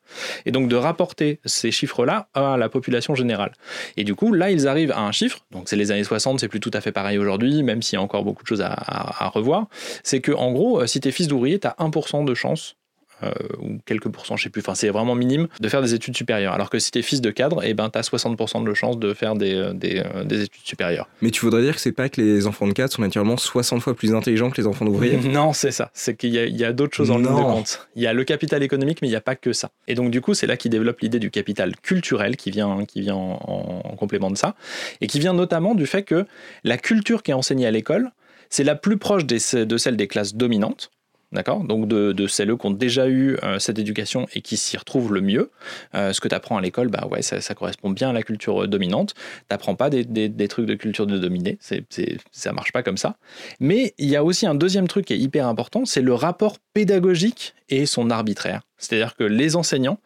[0.47, 3.53] Et donc de rapporter ces chiffres-là à la population générale.
[3.97, 6.49] Et du coup, là, ils arrivent à un chiffre, donc c'est les années 60, c'est
[6.49, 9.31] plus tout à fait pareil aujourd'hui, même s'il y a encore beaucoup de choses à,
[9.33, 9.67] revoir,
[10.03, 12.75] c'est que en gros, si tu es fils d'ouvrier, tu as 1% de chance
[13.23, 16.17] euh, ou quelques pourcents, je sais plus, enfin c'est vraiment minime, de faire des études
[16.17, 16.53] supérieures.
[16.53, 19.35] Alors que si t'es fils de cadre, eh ben, t'as 60% de chance de faire
[19.35, 21.09] des, euh, des, euh, des études supérieures.
[21.23, 23.81] mais tu voudrais dire que c'est pas que les enfants de cadre sont naturellement 60
[23.83, 25.91] fois plus intelligents que les enfants d'ouvriers Non, c'est ça.
[25.95, 27.89] C'est qu'il y a, d'autres choses en ligne de compte.
[27.97, 29.71] Il y a le capital économique, mais il n'y a pas que ça.
[29.89, 33.01] Et donc, du coup, c'est là qu'il développe l'idée du capital culturel qui vient, qui
[33.01, 34.55] vient en, en- en complément de ça.
[35.01, 36.25] Et qui vient notamment du fait que
[36.65, 38.11] la culture qui est enseignée à l'école,
[38.51, 40.91] c'est la plus proche des- de celle des classes dominantes.
[41.31, 41.63] D'accord?
[41.63, 45.13] Donc de, de celles qui ont déjà eu euh, cette éducation et qui s'y retrouvent
[45.13, 45.51] le mieux.
[45.95, 48.65] Euh, ce que tu apprends à l'école, bah ouais, ça, correspond bien à la culture
[48.65, 49.15] euh, dominante.
[49.51, 51.59] Tu pas des, des- des trucs de culture de dominé.
[51.61, 53.17] C'est, c'est, ça marche pas comme ça.
[53.61, 56.57] Mais il y a aussi un deuxième truc qui est hyper important, c'est le rapport
[56.73, 58.63] pédagogique et son arbitraire.
[58.79, 59.99] C'est-à-dire que les enseignants,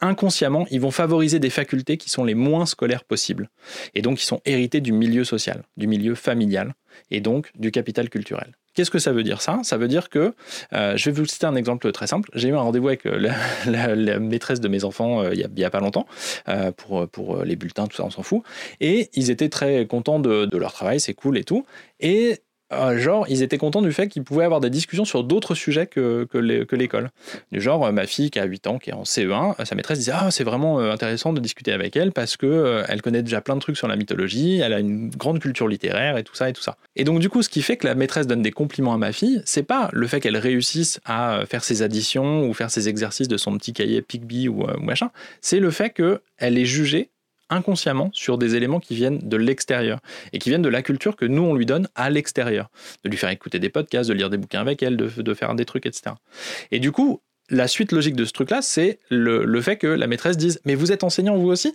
[0.00, 3.50] inconsciemment, ils vont favoriser des facultés qui sont les moins scolaires possibles.
[3.94, 6.74] Et donc, ils sont hérités du milieu social, du milieu familial,
[7.10, 8.52] et donc du capital culturel.
[8.74, 9.58] Qu'est-ce que ça veut dire ça?
[9.62, 10.34] Ça veut dire que,
[10.72, 12.30] euh, je vais vous citer un exemple très simple.
[12.34, 13.30] J'ai eu un rendez-vous avec euh,
[13.66, 16.06] la, maîtresse de mes enfants euh, il y a- pas longtemps
[16.76, 18.42] pour, pour les bulletins, tout ça, on s'en fout.
[18.80, 21.64] Et ils étaient très contents de, de leur travail, c'est cool et tout.
[22.00, 22.40] Et
[22.72, 25.86] euh, genre, ils étaient contents du fait qu'ils pouvaient avoir des discussions sur d'autres sujets
[25.86, 27.10] que, que l'école.
[27.52, 29.74] Du genre, euh, ma fille qui a 8 ans, qui est en CE1, euh, sa
[29.74, 33.40] maîtresse disait Ah, c'est vraiment intéressant de discuter avec elle parce que elle connaît déjà
[33.40, 36.48] plein de trucs sur la mythologie, elle a une grande culture littéraire et tout ça
[36.48, 36.76] et tout ça.
[36.96, 39.12] Et donc, du coup, ce qui fait que la maîtresse donne des compliments à ma
[39.12, 43.28] fille, c'est pas le fait qu'elle réussisse à faire ses additions ou faire ses exercices
[43.28, 47.10] de son petit cahier euh, ou machin, c'est le fait qu'elle est jugée
[47.50, 50.00] inconsciemment sur des éléments qui viennent de l'extérieur
[50.32, 52.70] et qui viennent de la culture que nous on lui donne à l'extérieur,
[53.04, 55.54] de lui faire écouter des podcasts, de lire des bouquins avec elle, de, de faire
[55.54, 56.14] des trucs, etc.
[56.70, 60.06] Et du coup, la suite logique de ce truc-là, c'est le, le fait que la
[60.06, 61.74] maîtresse dise Mais vous êtes enseignant vous aussi?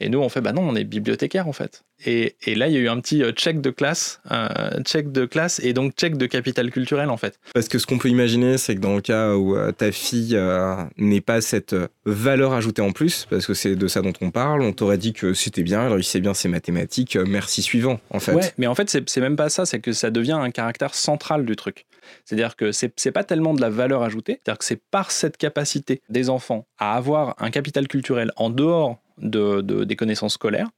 [0.00, 1.84] Et nous, on fait Bah non, on est bibliothécaire en fait.
[2.04, 5.12] Et, et là, il y a eu un petit euh, check de classe, euh, check
[5.12, 7.38] de classe et donc check de capital culturel en fait.
[7.54, 10.34] Parce que ce qu'on peut imaginer, c'est que dans le cas où euh, ta fille
[10.34, 14.30] euh, n'ait pas cette valeur ajoutée en plus, parce que c'est de ça dont on
[14.30, 18.18] parle, on t'aurait dit que c'était bien, elle réussissait bien ses mathématiques, merci suivant, en
[18.18, 18.34] fait.
[18.34, 21.44] Ouais, mais en fait, c'est même pas ça, c'est que ça devient un caractère central
[21.44, 21.86] du truc.
[22.24, 26.02] C'est-à-dire que c'est pas tellement de la valeur ajoutée, c'est-à-dire que c'est par cette capacité
[26.08, 30.68] des enfants à avoir un capital culturel en dehors de, de- des connaissances scolaires,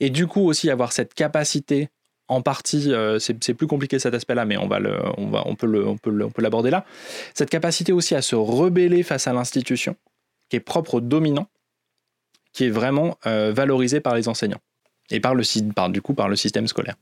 [0.00, 1.88] et du coup aussi avoir cette capacité
[2.28, 5.54] en partie, euh, c'est plus compliqué cet aspect-là, mais on, va le, on, va, on
[5.54, 6.84] peut le- on peut on peut l'aborder là,
[7.34, 9.96] cette capacité aussi à se rebeller face à l'institution,
[10.48, 11.48] qui est propre aux dominants,
[12.52, 14.60] qui est vraiment euh, valorisée par les enseignants,
[15.10, 15.42] et par le,
[15.74, 16.96] par, du coup par le système scolaire.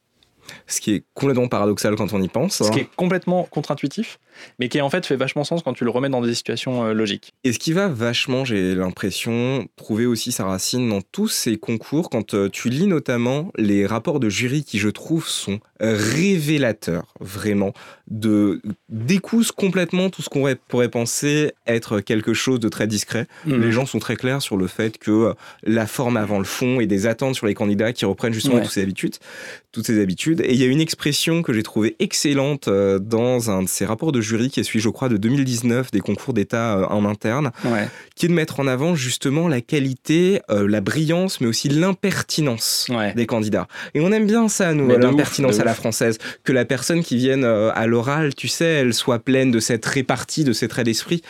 [0.67, 2.63] Ce qui est complètement paradoxal quand on y pense.
[2.63, 4.19] Ce qui est complètement contre-intuitif,
[4.59, 6.93] mais qui en fait fait vachement sens quand tu le remets dans des situations euh,
[6.93, 7.33] logiques.
[7.45, 12.11] Et ce qui va vachement, j'ai l'impression, trouver aussi sa racine dans tous ces concours,
[12.11, 17.73] quand euh, tu lis notamment les rapports de jury qui, je trouve, sont révélateurs, vraiment,
[18.09, 23.27] de décousent complètement tout ce qu'on pourrait penser être quelque chose de très discret.
[23.47, 23.61] Mm.
[23.61, 26.81] Les gens sont très clairs sur le fait que euh, la forme avant le fond
[26.81, 28.63] et des attentes sur les candidats qui reprennent justement Ouais.
[28.63, 29.17] toutes ces habitudes,
[29.73, 30.41] toutes ces habitudes.
[30.45, 33.85] Et il y a une expression que j'ai trouvée excellente euh, dans un de ces
[33.85, 37.05] rapports de jury qui est celui, je crois, de 2019 des concours d'État euh, en
[37.05, 37.89] interne, Ouais.
[38.17, 42.87] qui est de mettre en avant justement la qualité, euh, la brillance, mais aussi l'impertinence
[42.91, 43.15] Ouais.
[43.15, 43.69] des candidats.
[43.95, 46.19] Et on aime bien ça, nous, ouf, l'impertinence à la française.
[46.45, 50.45] Que la personne qui vienne à l'oral, tu sais, elle soit pleine de cette répartie,
[50.45, 51.23] de ces traits d'esprit,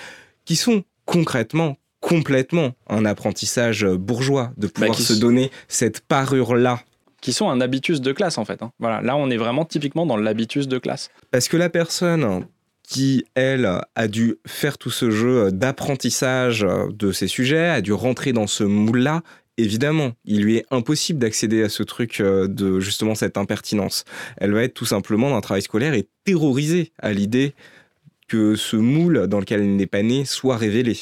[0.45, 6.81] qui sont concrètement, complètement un apprentissage bourgeois, de pouvoir Bah, qui se donner cette parure-là.
[7.21, 8.63] Qui sont un habitus de classe en fait.
[8.63, 8.73] hein.
[8.79, 11.11] Voilà, là on est vraiment typiquement dans l'habitus de classe.
[11.31, 12.47] Parce que la personne
[12.83, 18.33] qui, elle, a dû faire tout ce jeu d'apprentissage de ces sujets, a dû rentrer
[18.33, 19.23] dans ce moule-là,
[19.59, 24.05] évidemment, il lui est impossible d'accéder à ce truc euh, de justement cette impertinence.
[24.39, 27.55] Elle va être tout simplement dans un travail scolaire et terrorisée à l'idée
[28.31, 30.97] que ce moule dans lequel elle n'est pas née soit révélé.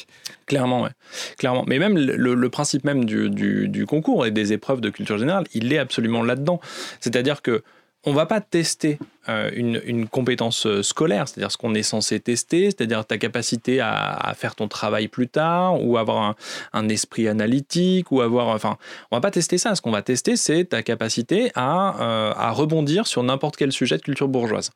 [0.47, 0.89] Clairement, ouais.
[1.37, 1.63] Clairement.
[1.67, 5.77] Mais même le, principe même du, concours et des épreuves de culture générale, il est
[5.77, 6.59] absolument là-dedans.
[6.99, 7.63] C'est-à-dire que
[8.05, 12.71] on va pas tester euh, une, compétence euh, scolaire, c'est-à-dire ce qu'on est censé tester,
[12.71, 16.35] c'est-à-dire ta capacité à, faire ton travail plus tard, ou avoir
[16.73, 18.77] un, esprit analytique, ou avoir, enfin,
[19.11, 19.75] on va pas tester ça.
[19.75, 23.97] Ce qu'on va tester, c'est ta capacité à, euh, à rebondir sur n'importe quel sujet
[23.97, 24.71] de culture bourgeoise.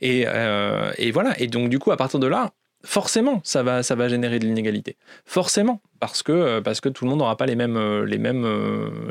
[0.00, 1.40] Et, euh, et voilà.
[1.40, 2.52] Et donc du coup, à partir de là,
[2.84, 4.96] forcément, ça va, ça va générer de l'inégalité.
[5.26, 8.18] Forcément, parce que, euh, parce que tout le monde n'aura pas les mêmes, euh, les,
[8.18, 8.46] mêmes,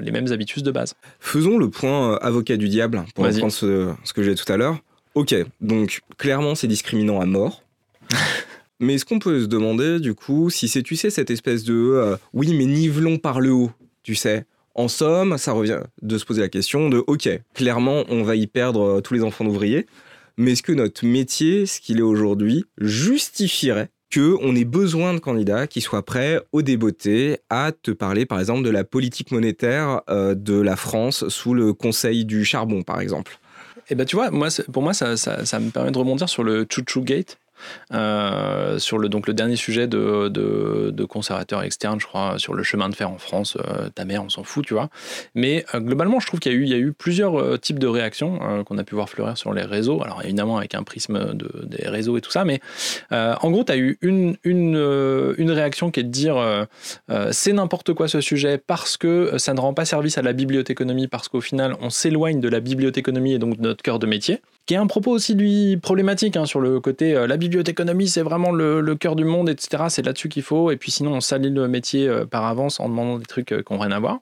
[0.01, 0.95] les mêmes habitudes de base.
[1.19, 3.35] Faisons le point avocat du diable pour Vas-y.
[3.35, 4.77] reprendre ce, ce que j'ai dit tout à l'heure.
[5.15, 7.63] Ok, donc clairement c'est discriminant à mort.
[8.79, 11.73] mais est-ce qu'on peut se demander du coup si c'est tu sais cette espèce de
[11.73, 13.71] euh, oui mais nivelons par le haut,
[14.03, 14.45] tu sais.
[14.75, 18.45] En somme, ça revient de se poser la question de ok, clairement on va y
[18.45, 19.87] perdre tous les enfants d'ouvriers,
[20.37, 25.19] mais est-ce que notre métier, ce qu'il est aujourd'hui, justifierait que on ait besoin de
[25.19, 30.01] candidats qui soient prêts au débeauté à te parler par exemple de la politique monétaire
[30.09, 33.39] euh, de la France sous le conseil du charbon par exemple?
[33.89, 36.65] Et ben tu vois, moi, pour moi, ça, ça, me permet de rebondir sur le
[36.69, 37.37] Choo Gate.
[37.93, 42.53] Euh, sur le, donc le dernier sujet de, de, de conservateurs externes, je crois, sur
[42.53, 44.89] le chemin de fer en France, euh, ta mère, on s'en fout, tu vois.
[45.35, 48.83] Mais euh, globalement, je trouve qu'il y, a eu- plusieurs types de réactions qu'on a
[48.83, 50.01] pu voir fleurir sur les réseaux.
[50.03, 52.59] Alors évidemment, avec un prisme de, des réseaux et tout ça, mais
[53.11, 56.67] en gros, tu as eu une, une, réaction qui est de dire
[57.31, 61.07] c'est n'importe quoi ce sujet parce que ça ne rend pas service à la bibliothéconomie,
[61.07, 64.41] parce qu'au final, on s'éloigne de la bibliothéconomie et donc de notre cœur de métier.
[64.67, 68.21] Qui est un propos aussi, lui, problématique hein, sur le côté euh, la bibliothéconomie, c'est
[68.21, 69.85] vraiment le, cœur du monde, etc.
[69.87, 70.71] C'est là-dessus qu'il faut.
[70.71, 73.63] Et puis sinon, on salit le métier euh, par avance en demandant des trucs euh,
[73.63, 74.19] qui n'ont rien à voir.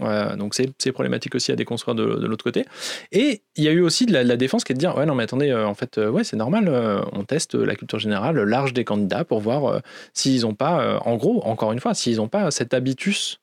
[0.00, 2.64] Euh, donc c'est problématique aussi à déconstruire de, de l'autre côté.
[3.12, 5.14] Et il y a eu aussi de la, défense qui est de dire ouais non
[5.14, 6.72] mais attendez en fait ouais c'est normal
[7.12, 9.80] on teste la culture générale large des candidats pour voir
[10.14, 13.38] s'ils n'ont pas en gros encore une fois s'ils n'ont pas cet habitus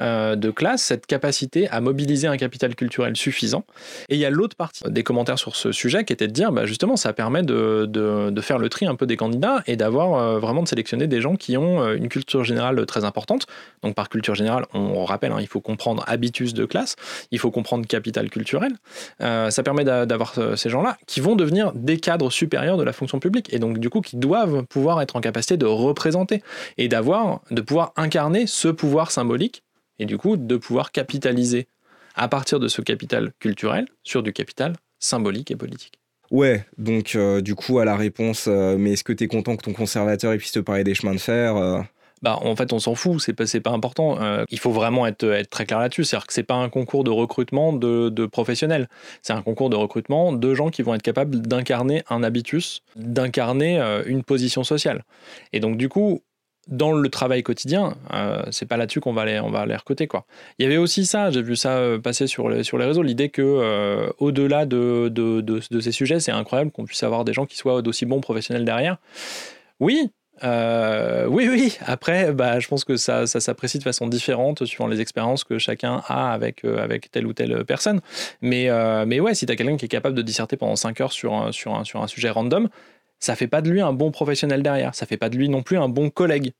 [0.00, 3.64] euh, de classe cette capacité à mobiliser un capital culturel suffisant.
[4.08, 6.50] Et il y a l'autre partie des commentaires sur ce sujet qui était de dire,
[6.50, 10.14] bah, justement, ça permet de, de, faire le tri un peu des candidats et d'avoir
[10.14, 13.46] euh, vraiment de sélectionner des gens qui ont euh, une culture générale très importante.
[13.82, 16.96] Donc par culture générale, on, rappelle, hein, il faut comprendre habitus de classe,
[17.30, 18.72] il faut comprendre capital culturel.
[19.20, 23.52] Ça permet d'avoir ces gens-là qui vont devenir des cadres supérieurs de la fonction publique
[23.52, 26.42] et donc du coup qui doivent pouvoir être en capacité de représenter
[26.78, 29.62] et d'avoir, de pouvoir incarner ce pouvoir symbolique
[29.98, 31.68] et du coup de pouvoir capitaliser
[32.14, 35.98] à partir de ce capital culturel sur du capital symbolique et politique.
[36.30, 39.56] Ouais, donc euh, du coup à la réponse, euh, mais est-ce que tu es content
[39.56, 41.80] que ton conservateur puisse te parler des chemins de fer euh?
[42.22, 44.18] Bah, en fait, on s'en fout, c'est pas, pas important.
[44.50, 46.04] il faut vraiment être, être très clair là-dessus.
[46.04, 48.88] C'est-à-dire que c'est pas un concours de recrutement de, de professionnels.
[49.20, 53.78] C'est un concours de recrutement de gens qui vont être capables d'incarner un habitus, d'incarner
[54.06, 55.04] une position sociale.
[55.52, 56.22] Et donc, du coup,
[56.68, 59.38] dans le travail quotidien, euh, c'est pas là-dessus qu'on va les
[59.76, 60.24] recruter quoi.
[60.58, 63.42] Il y avait aussi ça, j'ai vu ça euh, passer sur les, réseaux, l'idée que
[63.42, 68.06] euh, au-delà de, ces sujets, c'est incroyable qu'on puisse avoir des gens qui soient d'aussi
[68.06, 68.98] bons professionnels derrière.
[69.80, 70.10] Oui,
[70.42, 71.76] oui, oui.
[71.86, 76.02] Après, bah, je pense que ça, s'apprécie de façon différente suivant les expériences que chacun
[76.08, 78.00] a avec, avec telle ou telle personne.
[78.40, 78.68] Mais,
[79.06, 81.34] mais ouais, si tu as quelqu'un qui est capable de disserter pendant 5 heures sur
[81.34, 82.68] un sujet random,
[83.24, 85.62] ça fait pas de lui un bon professionnel derrière, ça fait pas de lui non
[85.62, 86.52] plus un bon collègue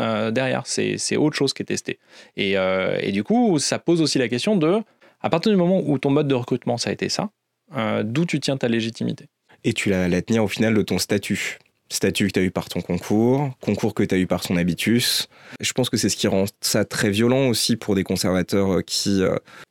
[0.00, 1.98] euh, derrière, c'est autre chose qui est testé.
[2.38, 4.80] Euh, et, du coup, ça pose aussi la question de,
[5.20, 7.30] à partir du moment où ton mode de recrutement, ça a été ça,
[7.76, 9.26] euh, d'où tu tiens ta légitimité?
[9.62, 11.58] Et tu la, la tenir au final de ton statut.
[11.90, 14.56] Statut que tu as eu par ton concours, concours que tu as eu par son
[14.56, 15.28] habitus.
[15.60, 19.22] Je pense que c'est ce qui rend ça très violent aussi pour des conservateurs qui,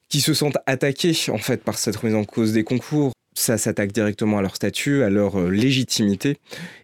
[0.09, 3.91] qui se sentent attaqués en fait par cette remise en cause des concours ça s'attaque
[3.91, 6.37] directement à leur statut, à leur euh, légitimité.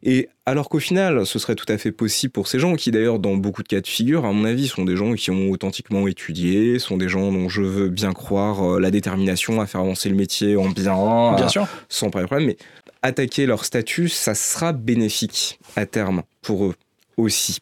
[0.04, 3.18] Et alors qu'au final, ce serait tout à fait possible pour ces gens, qui d'ailleurs,
[3.18, 6.08] dans beaucoup de cas de figure, à mon avis, sont des gens qui ont authentiquement
[6.08, 10.10] étudié, sont des gens dont je veux bien croire euh, la détermination à faire avancer
[10.10, 11.68] le métier en bien, bien sûr.
[11.90, 12.46] sans problème.
[12.46, 12.58] Mais
[13.02, 16.76] attaquer leur statut, ça sera bénéfique à terme pour eux
[17.18, 17.58] aussi.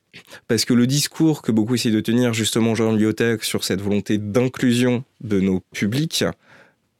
[0.50, 4.18] Parce que le discours que beaucoup essayent de tenir, justement, Jean Lyotech, sur cette volonté
[4.18, 6.26] d'inclusion de nos publics,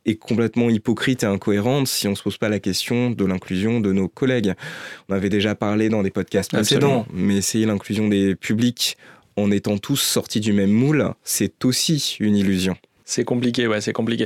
[0.06, 3.80] est complètement hypocrite et incohérente si on ne se pose pas la question de l'inclusion
[3.80, 4.54] de nos collègues.
[5.10, 8.98] On avait déjà parlé dans des podcasts précédents, mais essayer l'inclusion des publics
[9.38, 12.76] en étant tous sortis du même moule, c'est aussi une illusion.
[13.06, 14.26] C'est compliqué, ouais, c'est compliqué.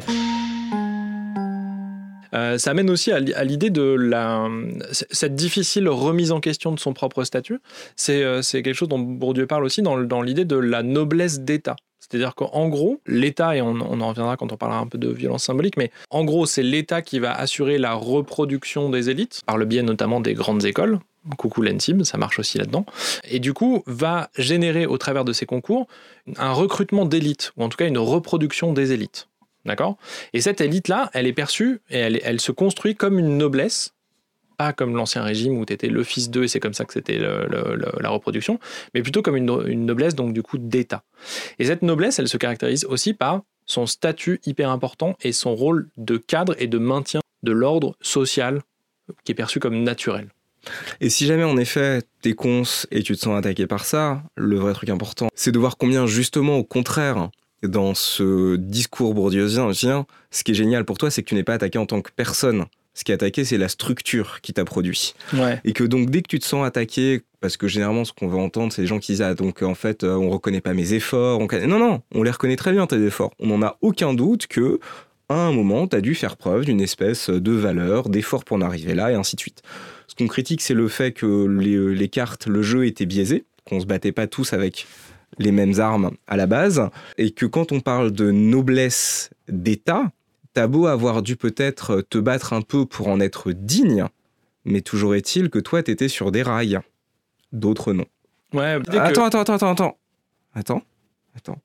[2.33, 4.49] Euh, ça amène aussi à l'idée de la,
[4.91, 7.59] cette difficile remise en question de son propre statut.
[7.95, 11.77] C'est euh, quelque chose dont Bourdieu parle aussi dans, dans l'idée de la noblesse d'État.
[12.09, 15.43] C'est-à-dire qu'en gros, l'État, et on, en reviendra quand on parlera un peu de violence
[15.43, 19.65] symbolique, mais en gros, c'est l'État qui va assurer la reproduction des élites, par le
[19.65, 20.99] biais notamment des grandes écoles.
[21.37, 22.85] Coucou l'intime, ça marche aussi là-dedans.
[23.27, 25.87] Et du coup, va générer au travers de ces concours
[26.37, 29.27] un recrutement d'élites, ou en tout cas une reproduction des élites.
[29.65, 29.97] D'accord?
[30.33, 33.94] Et cette élite-là, elle est perçue et elle se construit comme une noblesse
[34.55, 36.93] pas comme l'ancien régime où tu étais le fils d'eux et c'est comme ça que
[36.93, 38.59] c'était la reproduction,
[38.93, 41.03] mais plutôt comme une, noblesse, donc du coup d'État.
[41.59, 45.89] Et cette noblesse, elle se caractérise aussi par son statut hyper important et son rôle
[45.97, 48.61] de cadre et de maintien de l'ordre social
[49.23, 50.29] qui est perçu comme naturel.
[50.99, 54.57] Et si jamais en effet t'es cons et tu te sens attaqué par ça, le
[54.57, 57.29] vrai truc important, c'est de voir combien justement au contraire,
[57.63, 59.71] dans ce discours bourdieusien,
[60.31, 62.11] ce qui est génial pour toi, c'est que tu n'es pas attaqué en tant que
[62.15, 62.65] personne,
[62.95, 65.13] ce qui est attaqué, c'est la structure qui t'a produit.
[65.65, 68.39] Et que donc, dès que tu te sens attaqué, parce que généralement, ce qu'on veut
[68.39, 70.93] entendre, c'est des gens qui disent Ah, donc en fait, euh, on reconnaît pas mes
[70.93, 71.39] efforts.
[71.39, 73.31] Non, non, on les reconnaît très bien, tes efforts.
[73.39, 74.79] On n'en a aucun doute que,
[75.27, 78.61] à un moment, tu as dû faire preuve d'une espèce de valeur, d'effort pour en
[78.61, 79.61] arriver là, et ainsi de suite.
[80.07, 83.81] Ce qu'on critique, c'est le fait que les, les cartes, le jeu était biaisé, qu'on
[83.81, 84.87] se battait pas tous avec
[85.37, 90.11] les mêmes armes à la base, et que quand on parle de noblesse d'État,
[90.55, 94.05] T'as beau avoir dû peut-être te battre un peu pour en être digne,
[94.63, 96.79] mais toujours est-il que toi, t'étais sur des rails.
[97.51, 98.05] D'autres non.
[98.53, 99.97] Ouais, attends, attends, attends, attends,
[100.53, 100.81] attends.
[101.35, 101.61] Attends,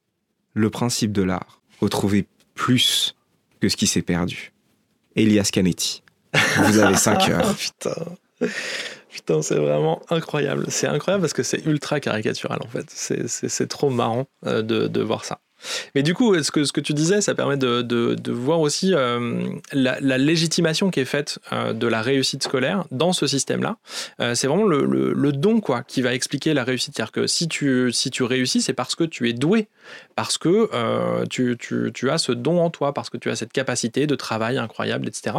[0.55, 3.15] Le principe de l'art, retrouver plus
[3.61, 4.53] que ce qui s'est perdu.
[5.15, 6.03] Elias Canetti.
[6.65, 7.55] Vous avez 5 heures.
[7.55, 7.95] Putain.
[9.09, 10.67] Putain, c'est vraiment incroyable.
[10.69, 12.87] C'est incroyable parce que c'est ultra caricatural en fait.
[12.91, 15.39] C'est trop marrant euh, de, de voir ça.
[15.95, 20.91] Mais du coup, ce que, tu disais, ça permet de, voir aussi euh, la, légitimation
[20.91, 23.77] qui est faite euh, de la réussite scolaire dans ce système-là.
[24.21, 26.95] Euh, c'est vraiment le, le, don quoi, qui va expliquer la réussite.
[26.97, 29.69] C'est-à-dire que si tu, si tu réussis, c'est parce que tu es doué,
[30.17, 30.69] parce que
[31.27, 34.15] tu, tu, tu as ce don en toi, parce que tu as cette capacité de
[34.15, 35.37] travail incroyable, etc.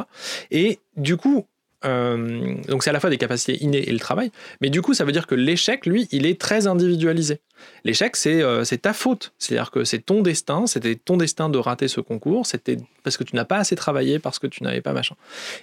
[0.49, 1.45] Et du coup,
[1.83, 5.03] donc c'est à la fois des capacités innées et le travail, mais du coup ça
[5.03, 7.39] veut dire que l'échec, lui, il est très individualisé.
[7.83, 9.33] L'échec, c'est euh, c'est ta faute.
[9.37, 13.23] C'est-à-dire que c'est ton destin, c'était ton destin de rater ce concours, c'était parce que
[13.23, 15.15] tu n'as pas assez travaillé, parce que tu n'avais pas machin.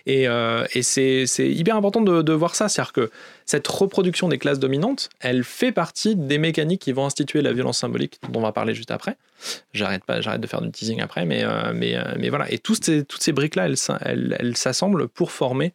[0.07, 2.69] Et, euh, et c'est c'est hyper important de, de voir ça.
[2.69, 3.11] C'est-à-dire que
[3.47, 7.79] cette reproduction des classes dominantes, elle fait partie des mécaniques qui vont instituer la violence
[7.79, 9.17] symbolique, dont on va parler juste après.
[9.73, 12.51] J'arrête pas, j'arrête de faire du teasing après, mais, euh, mais, euh, mais voilà.
[12.53, 15.73] Et toutes ces, toutes ces briques-là, elles, elles, elles s'assemblent pour former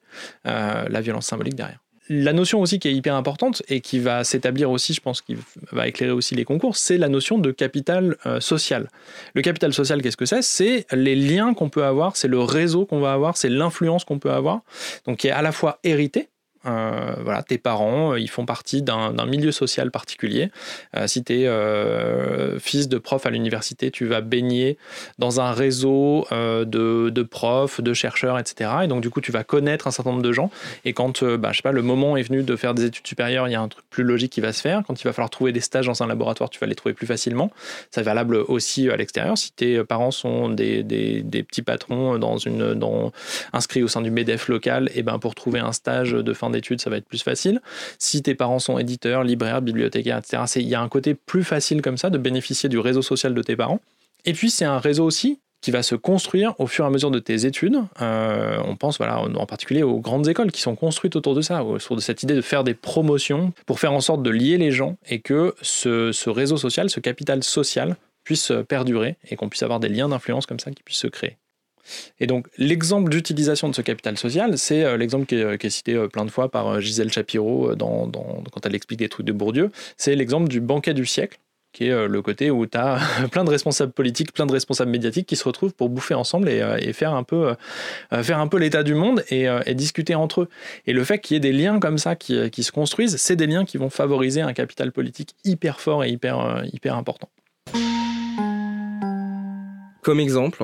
[0.48, 1.80] euh, la violence symbolique derrière.
[2.10, 5.38] La notion aussi qui est hyper importante et qui va s'établir aussi, je pense, qui
[5.72, 8.90] va éclairer aussi les concours, c'est la notion de capital social.
[9.36, 10.42] Le capital social, qu'est-ce que c'est?
[10.42, 14.20] C'est les liens qu'on peut avoir, c'est le réseau qu'on va avoir, c'est l'influence qu'on
[14.20, 14.64] peut avoir,
[15.06, 16.28] donc qui est à la fois hérité.
[16.66, 20.50] Euh, voilà, tes parents, euh, ils font partie d'un milieu social particulier.
[20.96, 24.78] Euh, si tu es fils de prof à l'université, tu vas baigner
[25.20, 26.66] dans un réseau de,
[27.10, 28.70] de profs, de chercheurs, etc.
[28.84, 30.50] Et donc, du coup, tu vas connaître un certain nombre de gens.
[30.86, 33.48] Et quand, bah, je sais pas, le moment est venu de faire des études supérieures,
[33.48, 34.82] il y a un truc plus logique qui va se faire.
[34.86, 37.08] Quand il va falloir trouver des stages dans un laboratoire, tu vas les trouver plus
[37.08, 37.52] facilement.
[37.92, 39.38] C'est valable aussi à l'extérieur.
[39.38, 43.12] Si tes parents sont des, des, des petits patrons dans une, dans,
[43.52, 46.80] inscrits au sein du MEDEF local, et ben pour trouver un stage de fin d'études,
[46.80, 47.62] ça va être plus facile.
[48.00, 51.82] Si tes parents sont éditeurs, libraires, bibliothécaires, etc., il y a un côté plus facile
[51.82, 53.82] comme ça de bénéficier du réseau social de tes parents.
[54.26, 57.10] Et puis, c'est un réseau aussi qui va se construire au fur et à mesure
[57.10, 57.78] de tes études.
[58.02, 61.42] Euh, on pense voilà, en en particulier aux grandes écoles qui sont construites autour de
[61.42, 64.58] ça, autour de cette idée de faire des promotions pour faire en sorte de lier
[64.58, 67.96] les gens et que ce, ce réseau social, ce capital social
[68.26, 71.38] puisse perdurer et qu'on puisse avoir des liens d'influence comme ça qui puissent se créer.
[72.20, 75.94] Et donc, l'exemple d'utilisation de ce capital social, c'est euh, l'exemple qui est, est cité
[75.94, 79.34] euh, plein de fois par euh, Gisèle Chapiro euh, quand elle explique des trucs de
[79.34, 79.72] Bourdieu.
[79.98, 81.40] C'est l'exemple du banquet du siècle,
[81.74, 83.00] qui est euh, le côté où tu as
[83.32, 86.62] plein de responsables politiques, plein de responsables médiatiques qui se retrouvent pour bouffer ensemble et,
[86.62, 87.54] euh, faire un peu, euh,
[88.14, 90.50] euh, faire peu l'état du monde et, euh, discuter entre eux.
[90.86, 93.18] Et le fait qu'il y ait des liens comme ça qui, euh, qui se construisent,
[93.18, 96.96] c'est des liens qui vont favoriser un capital politique hyper fort et hyper, euh, hyper
[96.96, 97.30] important.
[100.04, 100.64] Comme exemple,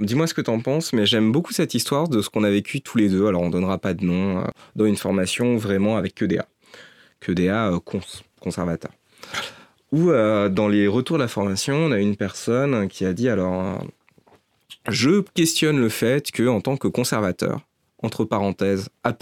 [0.00, 2.80] dis-moi ce que t'en penses, mais j'aime beaucoup cette histoire de ce qu'on a vécu
[2.80, 3.26] tous les deux.
[3.26, 4.44] Alors on donnera pas de nom, euh,
[4.76, 6.46] dans une formation vraiment avec que des A.
[7.20, 8.00] Que des A euh, cons,
[8.40, 8.92] conservateurs.
[9.92, 13.28] Ou euh, dans les retours de la formation, on a une personne qui a dit
[13.28, 13.84] alors,
[14.88, 17.60] je questionne le fait que en tant que conservateur,
[18.02, 19.14] entre parenthèses A+,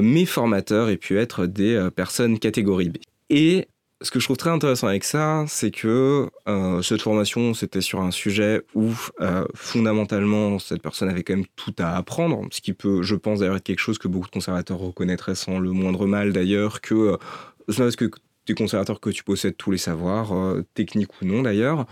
[0.00, 2.96] mes formateurs aient pu être des personnes catégorie B.
[3.30, 3.68] Et
[4.00, 8.00] ce que je trouve très intéressant avec ça, c'est que euh, cette formation, c'était sur
[8.00, 12.72] un sujet où euh, fondamentalement, cette personne avait quand même tout à apprendre, ce qui
[12.72, 16.06] peut, je pense d'ailleurs, être quelque chose que beaucoup de conservateurs reconnaîtraient sans le moindre
[16.06, 17.16] mal d'ailleurs, que euh,
[17.68, 18.04] c'est parce que
[18.44, 21.86] tu es conservateur que tu possèdes tous les savoirs, euh, techniques ou non d'ailleurs.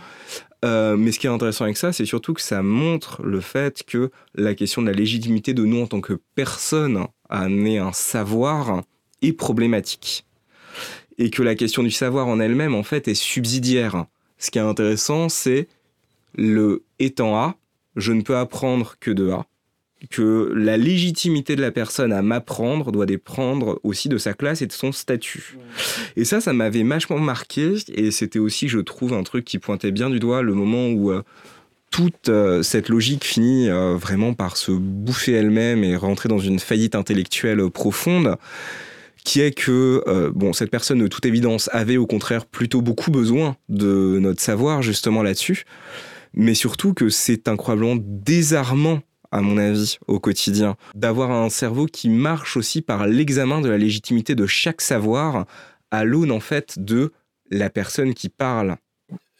[0.64, 4.10] Mais ce qui est intéressant avec ça, c'est surtout que ça montre le fait que
[4.34, 8.82] la question de la légitimité de nous en tant que personne à amener un savoir
[9.22, 10.25] est problématique
[11.18, 14.06] et que la question du savoir en elle-même, en fait, est subsidiaire.
[14.38, 15.68] Ce qui est intéressant, c'est
[16.36, 17.56] le étant A,
[17.96, 19.46] je ne peux apprendre que de A,
[20.10, 24.66] que la légitimité de la personne à m'apprendre doit dépendre aussi de sa classe et
[24.66, 25.56] de son statut.
[26.16, 29.92] Et ça, ça m'avait vachement marqué, et c'était aussi, je trouve, un truc qui pointait
[29.92, 31.22] bien du doigt le moment où euh,
[31.90, 36.58] toute euh, cette logique finit euh, vraiment par se bouffer elle-même et rentrer dans une
[36.58, 38.36] faillite intellectuelle profonde
[39.26, 43.10] qui est que euh, bon cette personne de toute évidence avait au contraire plutôt beaucoup
[43.10, 45.64] besoin de notre savoir justement là-dessus
[46.32, 49.00] mais surtout que c'est incroyablement désarmant
[49.32, 53.78] à mon avis au quotidien d'avoir un cerveau qui marche aussi par l'examen de la
[53.78, 55.44] légitimité de chaque savoir
[55.90, 57.12] à l'aune en fait de
[57.50, 58.76] la personne qui parle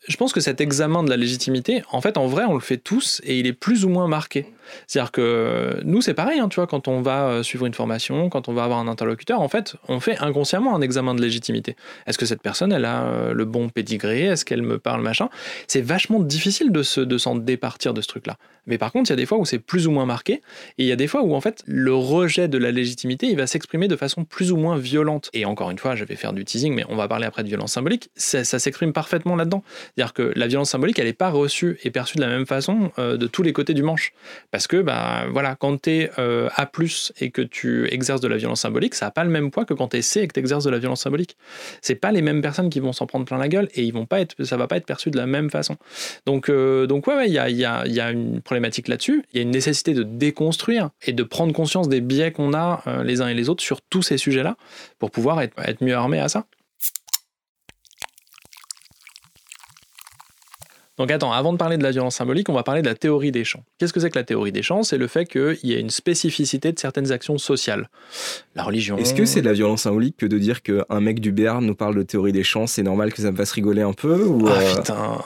[0.09, 2.77] Je pense que cet examen de la légitimité, en fait, en vrai, on le fait
[2.77, 4.47] tous et il est plus ou moins marqué.
[4.87, 8.29] C'est-à-dire que nous, c'est pareil, hein, tu vois, quand on va euh, suivre une formation,
[8.29, 11.77] quand on va avoir un interlocuteur, en fait, on fait inconsciemment un examen de légitimité.
[12.07, 15.29] Est-ce que cette personne, elle a euh, le bon pédigré Est-ce qu'elle me parle, machin?
[15.67, 18.37] C'est vachement difficile de se, de s'en départir de ce truc-là.
[18.67, 20.43] Mais par contre, il y a des fois où c'est plus ou moins marqué, et
[20.79, 23.47] il y a des fois où, en fait, le rejet de la légitimité, il va
[23.47, 25.31] s'exprimer de façon plus ou moins violente.
[25.33, 27.49] Et encore une fois, je vais faire du teasing, mais on va parler après de
[27.49, 29.63] violence symbolique, ça, ça s'exprime parfaitement là-dedans.
[29.95, 32.91] C'est-à-dire que la violence symbolique, elle n'est pas reçue et perçue de la même façon
[32.99, 34.13] euh, de tous les côtés du manche.
[34.57, 36.67] Parce que, bah, voilà, quand tu es euh, A,
[37.21, 39.75] et que tu exerces de la violence symbolique, ça n'a pas le même poids que
[39.75, 41.37] quand tu es C et que tu exerces de la violence symbolique.
[41.83, 44.07] C'est pas les mêmes personnes qui vont s'en prendre plein la gueule et ils vont
[44.07, 45.77] pas être, ça va pas être perçu de la même façon.
[46.25, 49.27] Donc, euh, donc ouais, il y a, y, a, y a une problématique là-dessus.
[49.35, 52.83] Il y a une nécessité de déconstruire et de prendre conscience des biais qu'on a
[52.87, 54.57] euh, les uns et les autres sur tous ces sujets-là
[54.99, 56.47] pour pouvoir être, être mieux armé à ça.
[60.99, 63.31] Donc attends, avant de parler de la violence symbolique, on va parler de la théorie
[63.31, 63.63] des champs.
[63.79, 64.83] Qu'est-ce que c'est que la théorie des champs?
[64.83, 67.91] C'est le fait qu'il y a une spécificité de certaines actions sociales.
[68.55, 68.97] La religion.
[68.97, 71.75] Est-ce que c'est de la violence symbolique que de dire qu'un mec du Béarn nous
[71.75, 74.47] parle de théorie des champs, c'est normal que ça me fasse rigoler un peu ou,
[74.49, 75.19] Ah euh, putain.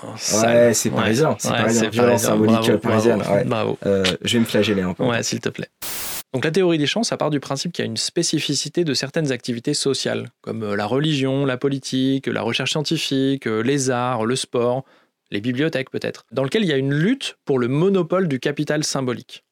[0.43, 3.19] Ouais, c'est parisien, c'est Ouais, Violence symbolique Bravo, parisienne.
[3.19, 3.45] bravo, ouais.
[3.45, 3.79] bravo.
[3.87, 5.05] Euh, je vais me flageller un peu.
[5.05, 5.69] Ouais, s'il te plaît.
[6.33, 8.95] Donc la théorie des champs, ça part du principe qu'il y a une spécificité de
[8.95, 14.25] certaines activités sociales, comme euh, la religion, la politique, la recherche scientifique, euh, les arts,
[14.27, 14.85] le sport,
[15.31, 18.85] les bibliothèques peut-être, dans lequel il y a une lutte pour le monopole du capital
[18.85, 19.45] symbolique.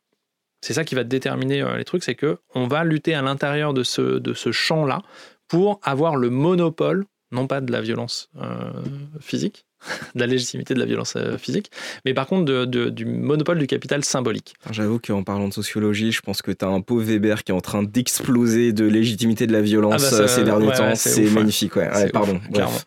[0.61, 3.75] C'est ça qui va déterminer euh, les trucs, c'est que on va lutter à l'intérieur
[3.75, 5.03] de ce, de ce champ-là
[5.47, 8.73] pour avoir le monopole, non pas de la violence euh,
[9.21, 9.67] physique,
[10.17, 11.71] de la légitimité de la violence euh, physique,
[12.05, 14.55] mais par contre de- de- du monopole du capital symbolique.
[14.73, 17.61] J'avoue qu'en parlant de sociologie, je pense que t'as un pauvre Weber qui est en
[17.61, 20.89] train d'exploser de légitimité de la violence Ah bah ça, ces derniers ouais, temps.
[20.89, 22.11] ouais, c'est magnifique, ouais.
[22.11, 22.35] Pardon.
[22.35, 22.87] ouf, bref.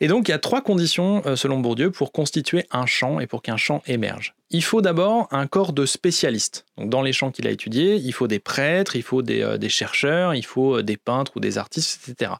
[0.00, 3.26] Et donc, il y a trois conditions, euh, selon Bourdieu, pour constituer un champ et
[3.26, 4.34] pour qu'un champ émerge.
[4.50, 6.66] Il faut d'abord un corps de spécialistes.
[6.76, 9.68] Donc, dans les champs qu'il a étudiés, il faut des prêtres, il faut des, euh,
[9.68, 12.32] chercheurs, il faut euh, des peintres ou des artistes, etc.,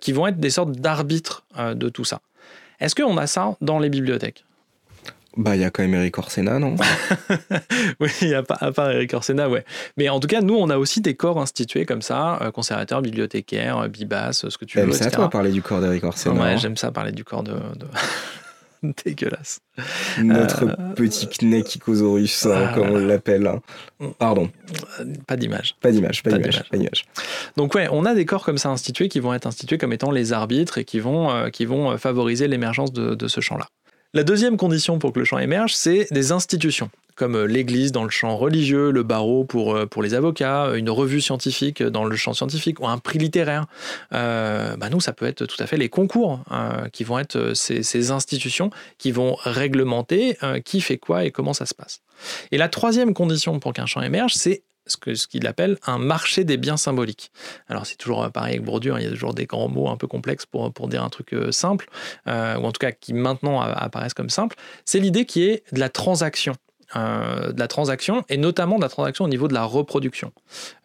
[0.00, 2.20] qui vont être des sortes d'arbitres de tout ça.
[2.80, 4.44] Est-ce qu'on a ça dans les bibliothèques?
[5.36, 6.76] Bah, il y a quand même Eric Orsena, non?
[8.00, 9.64] Oui, à part, à part Eric Orsena, ouais.
[9.96, 13.00] Mais en tout cas, nous, on a aussi des corps institués comme ça, euh, conservateurs,
[13.02, 16.34] bibliothécaires, euh, bibas, ce que tu veux, T'aimes ça, toi, parler du corps d'Eric Orsena
[16.40, 16.56] Ouais, hein?
[16.56, 17.52] j'aime ça parler du corps de.
[17.52, 17.86] de-
[19.04, 19.60] Dégueulasse.
[20.18, 22.74] Notre Euh, petit Knekicosaurus, hein, ah.
[22.74, 23.46] comme on l'appelle.
[23.46, 23.60] hein.
[24.18, 24.50] Pardon,
[25.00, 25.76] Euh, Pas d'image.
[25.80, 27.04] pas d'image, pas Pas d'image.
[27.56, 30.10] Donc ouais, on a des corps comme ça institués qui vont être institués comme étant
[30.10, 33.68] les arbitres et qui vont, euh, qui vont euh, favoriser l'émergence de, de ce champ-là.
[34.14, 38.04] La deuxième condition pour que le champ émerge, c'est des institutions, comme euh, l'Église dans
[38.04, 42.14] le champ religieux, le barreau pour, euh, pour les avocats, une revue scientifique dans le
[42.14, 43.64] champ scientifique ou un prix littéraire.
[44.12, 47.36] Euh, bah nous, ça peut être tout à fait les concours euh, qui vont être
[47.36, 52.02] euh, ces, institutions qui vont réglementer euh, qui fait quoi et comment ça se passe.
[52.50, 55.98] Et la troisième condition pour qu'un champ émerge, c'est ce que- ce qu'il appelle un
[55.98, 57.30] marché des biens symboliques.
[57.68, 59.96] Alors c'est toujours euh, pareil avec Bourdieu, il y a toujours des grands mots un
[59.96, 61.88] peu complexes pour, pour dire un truc euh, simple,
[62.26, 64.56] euh, ou en tout cas qui maintenant apparaissent comme simples.
[64.84, 66.54] C'est l'idée qui est de la transaction.
[66.94, 70.30] de la transaction et notamment de la transaction au niveau de la reproduction.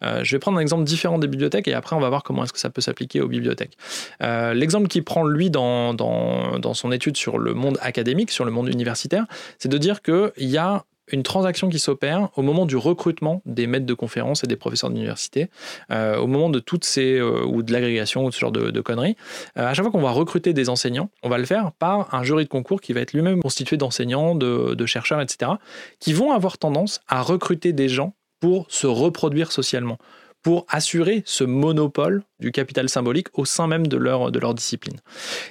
[0.00, 2.54] Je vais prendre un exemple différent des bibliothèques et après on va voir comment est-ce
[2.54, 3.76] que ça peut s'appliquer aux bibliothèques.
[4.20, 8.50] L'exemple qu'il prend lui dans, dans, dans son étude sur le monde académique, sur le
[8.50, 9.26] monde universitaire,
[9.58, 13.66] c'est de dire qu'il y a une transaction qui s'opère au moment du recrutement des
[13.66, 15.48] maîtres de conférences et des professeurs d'université,
[15.90, 18.80] euh, au moment de toutes ces, euh, ou de l'agrégation ou de ce genre de,
[18.80, 19.16] conneries.
[19.56, 22.22] Euh, à chaque fois qu'on va recruter des enseignants, on va le faire par un
[22.22, 25.52] jury de concours qui va être lui-même constitué d'enseignants, de, de chercheurs, etc.,
[26.00, 29.98] qui vont avoir tendance à recruter des gens pour se reproduire socialement,
[30.42, 34.96] pour assurer ce monopole du capital symbolique au sein même de leur, de leur discipline.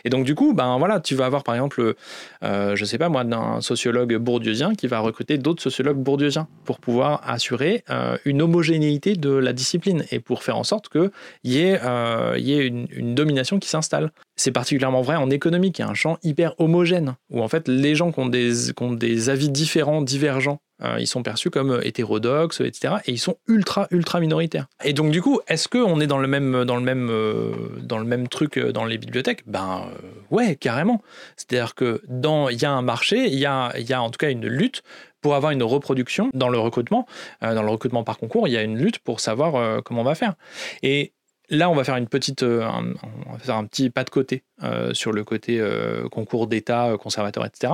[0.05, 1.95] Et donc du coup, ben voilà, tu vas avoir par exemple,
[2.43, 6.79] euh, je sais pas moi, un sociologue bourdieusien qui va recruter d'autres sociologues bourdieusiens pour
[6.79, 11.11] pouvoir assurer euh, une homogénéité de la discipline et pour faire en sorte qu'il
[11.43, 14.11] y ait, euh, y ait une, domination qui s'installe.
[14.35, 17.95] C'est particulièrement vrai en économie, qui est un champ hyper homogène, où en fait les
[17.95, 20.59] gens ont des, qui ont des avis différents, divergents,
[20.99, 22.95] ils sont perçus comme hétérodoxes, etc.
[23.05, 24.67] Et ils sont ultra, ultra minoritaires.
[24.83, 27.51] Et donc du coup, est-ce qu'on est dans le même, dans le même, euh,
[27.81, 29.43] dans le même truc euh, dans les bibliothèques?
[29.47, 31.01] Ben euh, ouais, carrément.
[31.35, 34.17] C'est-à-dire que dans, il y a un marché, il y a, y a en tout
[34.17, 34.83] cas une lutte
[35.21, 37.05] pour avoir une reproduction dans le recrutement.
[37.43, 40.01] Euh, dans le recrutement par concours, il y a une lutte pour savoir euh, comment
[40.01, 40.35] on va faire.
[40.83, 41.13] Et
[41.49, 42.67] Là, on va faire une petite, euh,
[43.47, 47.73] un, petit pas de côté euh, sur le côté euh, concours d'État, conservateur, etc.,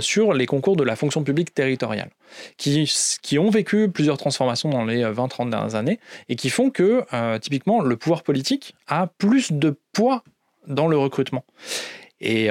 [0.00, 2.10] sur les concours de la fonction publique territoriale,
[2.56, 2.90] qui,
[3.22, 7.04] qui ont vécu plusieurs transformations dans les 20-30 dernières années et qui font que,
[7.38, 10.24] typiquement, le pouvoir politique a plus de poids
[10.66, 11.44] dans le recrutement.
[12.20, 12.48] Et,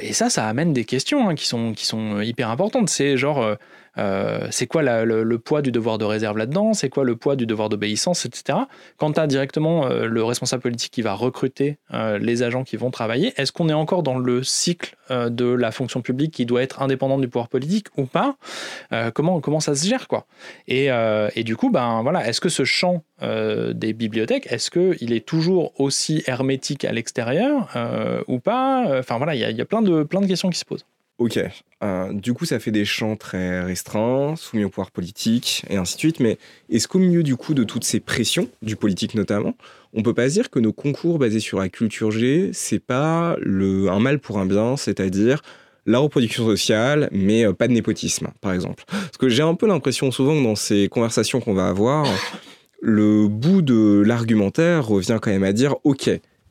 [0.00, 2.88] et ça, ça amène des questions hein, qui, sont, qui sont hyper importantes.
[2.88, 3.56] C'est genre,
[3.98, 6.74] euh, c'est quoi le, poids du devoir de réserve là-dedans?
[6.74, 8.58] C'est quoi le poids du devoir d'obéissance, etc.
[8.96, 12.76] Quand tu as directement euh, le responsable politique qui va recruter euh, les agents qui
[12.76, 16.62] vont travailler, est-ce qu'on est encore dans le cycle de la fonction publique qui doit
[16.62, 18.36] être indépendante du pouvoir politique ou pas?
[19.14, 20.26] Comment, ça se gère quoi?
[20.66, 20.90] Et,
[21.44, 26.22] du coup, ben, voilà, est-ce que ce champ des bibliothèques, est-ce qu'il est toujours aussi
[26.26, 27.70] hermétique à l'extérieur
[28.28, 28.98] ou pas?
[28.98, 30.84] Enfin voilà, il y a, plein de questions qui se posent.
[31.18, 31.40] Ok.
[31.82, 35.94] Euh, du coup, ça fait des champs très restreints, soumis au pouvoir politique, et ainsi
[35.94, 36.20] de suite.
[36.20, 36.38] Mais
[36.70, 39.56] est-ce qu'au milieu du coup de toutes ces pressions, du politique notamment,
[39.94, 43.90] on peut pas dire que nos concours basés sur la culture G, c'est pas le,
[43.90, 45.42] un mal pour un bien, c'est-à-dire
[45.86, 48.84] la reproduction sociale, mais euh, pas de népotisme, par exemple?
[48.86, 52.06] Parce que j'ai un peu l'impression souvent que dans ces conversations qu'on va avoir,
[52.80, 56.10] le bout de l'argumentaire revient quand même à dire, ok,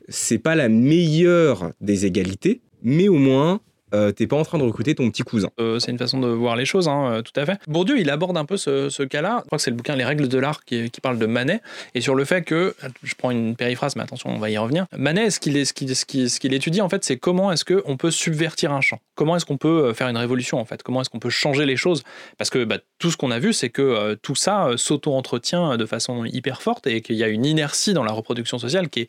[0.10, 3.62] c'est pas la meilleure des égalités, mais au moins
[3.94, 5.50] euh, t'es pas en train de recruter ton petit cousin.
[5.60, 7.60] Euh, c'est une façon de voir les choses, hein, euh, tout à fait.
[7.68, 9.40] Bourdieu, il aborde un peu ce, cas-là.
[9.44, 11.62] Je crois que c'est le bouquin Les règles de l'art qui, parle de Manet
[11.94, 14.86] et sur le fait que, je prends une périphrase, mais attention, on va y revenir.
[14.98, 19.00] Manet, ce qu'il étudie en fait, c'est comment est-ce qu'on peut subvertir un champ?
[19.16, 20.84] Comment est-ce qu'on peut euh, faire une révolution en fait?
[20.84, 22.04] Comment est-ce qu'on peut changer les choses?
[22.38, 26.26] Parce que bah, tout ce qu'on a vu, c'est que tout ça s'auto-entretient de façon
[26.26, 29.08] hyper forte et qu'il y a une inertie dans la reproduction sociale qui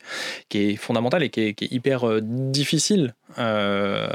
[0.53, 4.07] est, fondamentale et qui est, hyper difficile euh,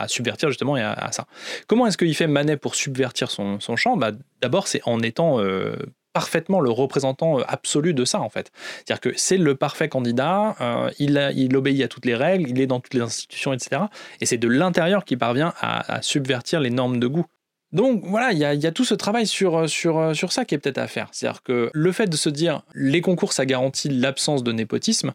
[0.00, 1.26] à, subvertir justement et à, ça.
[1.66, 3.96] Comment est-ce qu'il fait Manet pour subvertir son, son champ?
[3.96, 5.76] Bah, D'abord, c'est en étant euh,
[6.12, 8.50] parfaitement le représentant euh, absolu de ça, en fait.
[8.76, 12.60] C'est-à-dire que c'est le parfait candidat, euh, il, il obéit à toutes les règles, il
[12.60, 13.82] est dans toutes les institutions, etc.
[14.20, 17.26] Et c'est de l'intérieur qu'il parvient à, subvertir les normes de goût.
[17.72, 20.58] Donc voilà, il y, y a tout ce travail sur, sur, sur ça qui est
[20.58, 21.08] peut-être à faire.
[21.12, 25.12] C'est-à-dire que le fait de se dire les concours, ça garantit l'absence de népotisme,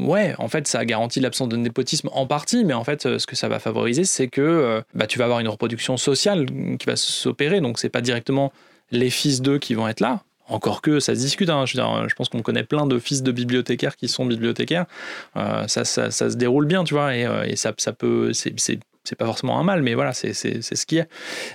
[0.00, 3.26] Ouais, en fait, ça garantit l'absence de népotisme en partie, mais en fait, euh, ce
[3.26, 6.46] que ça va favoriser, c'est que euh, bah, tu vas avoir une reproduction sociale
[6.78, 7.60] qui va s'opérer.
[7.60, 8.52] Donc, c'est pas directement
[8.90, 10.22] les fils d'eux qui vont être là.
[10.48, 11.48] Encore que ça se discute.
[11.48, 11.64] hein.
[11.66, 14.84] Je, veux dire, je pense qu'on connaît plein de fils de bibliothécaires qui sont bibliothécaires.
[15.36, 18.32] Euh, ça, ça, ça se déroule bien, tu vois, et, et ça, ça peut.
[18.32, 21.08] c'est- c'est c'est pas forcément un mal, mais voilà, c'est c'est- c'est ce qui est.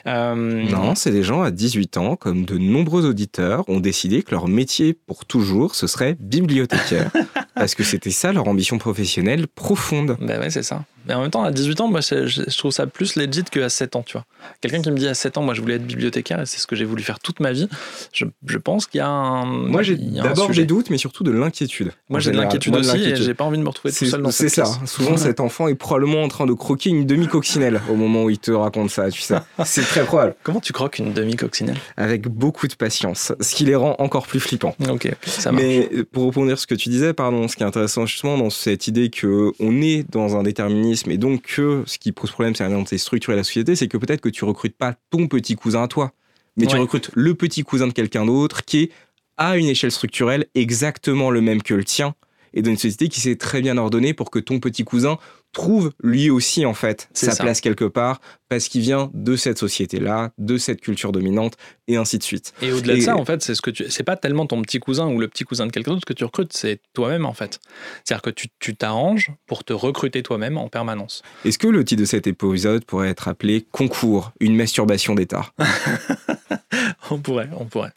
[0.05, 4.32] Euh, Non, c'est des gens à 18 ans, comme de nombreux auditeurs, ont décidé que
[4.32, 7.09] leur métier pour toujours, ce serait bibliothécaire.
[7.60, 10.18] parce que c'était ça leur ambition professionnelle profonde.
[10.22, 10.84] Ben ouais, c'est ça.
[11.08, 13.95] Mais en même temps, à 18 ans, moi, je, trouve ça plus legit qu'à 7
[13.95, 14.26] ans, tu vois.
[14.60, 16.68] Quelqu'un qui me dit à 7 ans, moi, je voulais être bibliothécaire et c'est ce
[16.68, 17.70] que j'ai voulu faire toute ma vie,
[18.12, 19.45] je, je pense qu'il y a un.
[19.45, 21.91] Moi, j'ai d'abord des doutes, mais surtout de l'inquiétude.
[22.10, 24.22] Moi, j'ai de l'inquiétude aussi et j'ai pas envie de me retrouver tout C'est seul
[24.22, 24.74] dans c'est cette ça.
[24.74, 24.91] classe.
[24.91, 28.39] Souvent, cet enfant est probablement en train de croquer une demi-coccinelle au moment où il
[28.39, 29.36] te raconte ça, tu sais.
[29.66, 30.36] C'est très probable.
[30.43, 31.78] Comment tu croques une demi-coccinelle?
[31.95, 34.76] Avec beaucoup de patience, ce qui les rend encore plus flippants.
[34.89, 35.64] Ok, ça marche.
[35.64, 38.49] Mais pour rebondir sur ce que tu disais, pardon, ce qui est intéressant justement dans
[38.49, 42.55] cette idée que on est dans un déterminisme et donc que ce qui pose problème,
[42.55, 44.95] c'est la manière dont c'est structuré la société, c'est que peut-être que tu recrutes pas
[45.09, 46.11] ton petit cousin à toi,
[46.55, 48.91] mais tu recrutes le petit cousin de quelqu'un d'autre qui est
[49.37, 52.15] à une échelle structurelle exactement le même que le tien
[52.53, 55.17] et dans une société qui s'est très bien ordonnée pour que ton petit cousin
[55.58, 57.43] trouve lui aussi en fait sa ça.
[57.43, 61.55] place quelque part parce qu'il vient de cette société-là, de cette culture dominante
[61.88, 62.53] et ainsi de suite.
[62.62, 64.80] Et au-delà de ça, en fait, c'est ce que tu, c'est pas tellement ton petit
[64.80, 67.60] cousin ou le petit cousin de quelqu'un d'autre que tu recrutes, c'est toi-même en fait.
[68.03, 71.24] C'est-à-dire que tu, tu t'arranges pour te recruter toi-même en permanence.
[71.43, 75.51] Est-ce que le titre de cet épisode pourrait être appelé Concours, une masturbation d'État
[77.10, 77.93] On pourrait, on pourrait.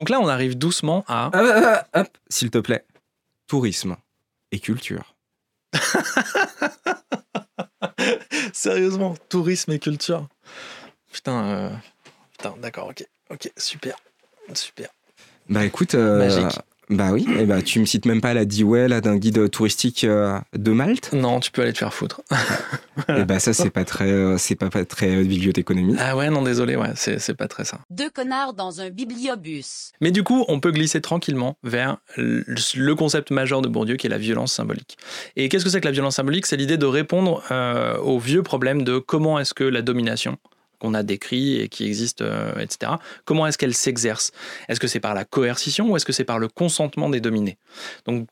[0.00, 1.30] Donc là, on arrive doucement à.
[1.32, 2.84] Ah, ah, ah, Hop, s'il te plaît.
[3.46, 3.96] Tourisme
[4.54, 5.14] et culture.
[8.52, 10.28] Sérieusement, tourisme et culture.
[11.12, 11.70] Putain, euh,
[12.32, 13.96] putain, d'accord, ok, ok, super,
[14.54, 14.88] super.
[15.48, 16.60] Bah écoute, euh, Magique.
[16.90, 20.38] Bah oui, et bah tu me cites même pas la là d'un guide touristique euh,
[20.52, 21.12] de Malte?
[21.12, 22.20] Non, tu peux aller te faire foutre.
[23.08, 25.96] et bah ça c'est pas très, euh, c'est pas, pas très euh, bibliothéconomie.
[25.98, 27.80] Ah ouais, non, désolé, ouais, c'est c'est pas très ça.
[27.90, 29.92] Deux connards dans un bibliobus.
[30.00, 32.44] Mais du coup, on peut glisser tranquillement vers le
[32.76, 34.98] le concept majeur de Bourdieu qui est la violence symbolique.
[35.36, 36.46] Et qu'est-ce que c'est que la violence symbolique?
[36.46, 40.36] C'est l'idée de répondre euh, au vieux problème de comment est-ce que la domination
[40.84, 42.92] qu'on a décrit et qui existe, euh, etc.,
[43.24, 44.32] comment est-ce qu'elle s'exerce?
[44.68, 47.56] Est-ce que c'est par la coercition ou est-ce que c'est par le consentement des dominés?
[48.06, 48.26] Donc,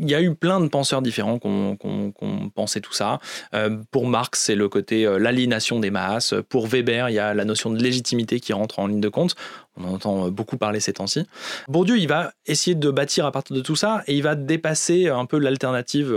[0.00, 3.18] il y a eu plein de penseurs différents qui ont ont pensé tout ça.
[3.52, 6.34] Euh, pour Marx, c'est le côté euh, l'aliénation des masses.
[6.48, 9.34] Pour Weber, il y a la notion de légitimité qui rentre en ligne de compte.
[9.76, 11.26] On en entend beaucoup parler ces temps-ci.
[11.66, 15.08] Bourdieu, il va essayer de bâtir à partir de tout ça et il va dépasser
[15.08, 16.12] un peu l'alternative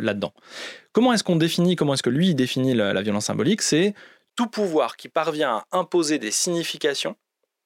[0.00, 0.32] là-dedans.
[0.90, 3.62] Comment est-ce qu'on définit, comment est-ce que lui définit la, la violence symbolique?
[3.62, 3.94] C'est
[4.38, 7.16] tout pouvoir qui parvient à imposer des significations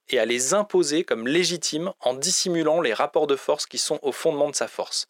[0.09, 4.11] et à les imposer comme légitimes en dissimulant les rapports de force qui sont au
[4.11, 5.07] fondement de sa force.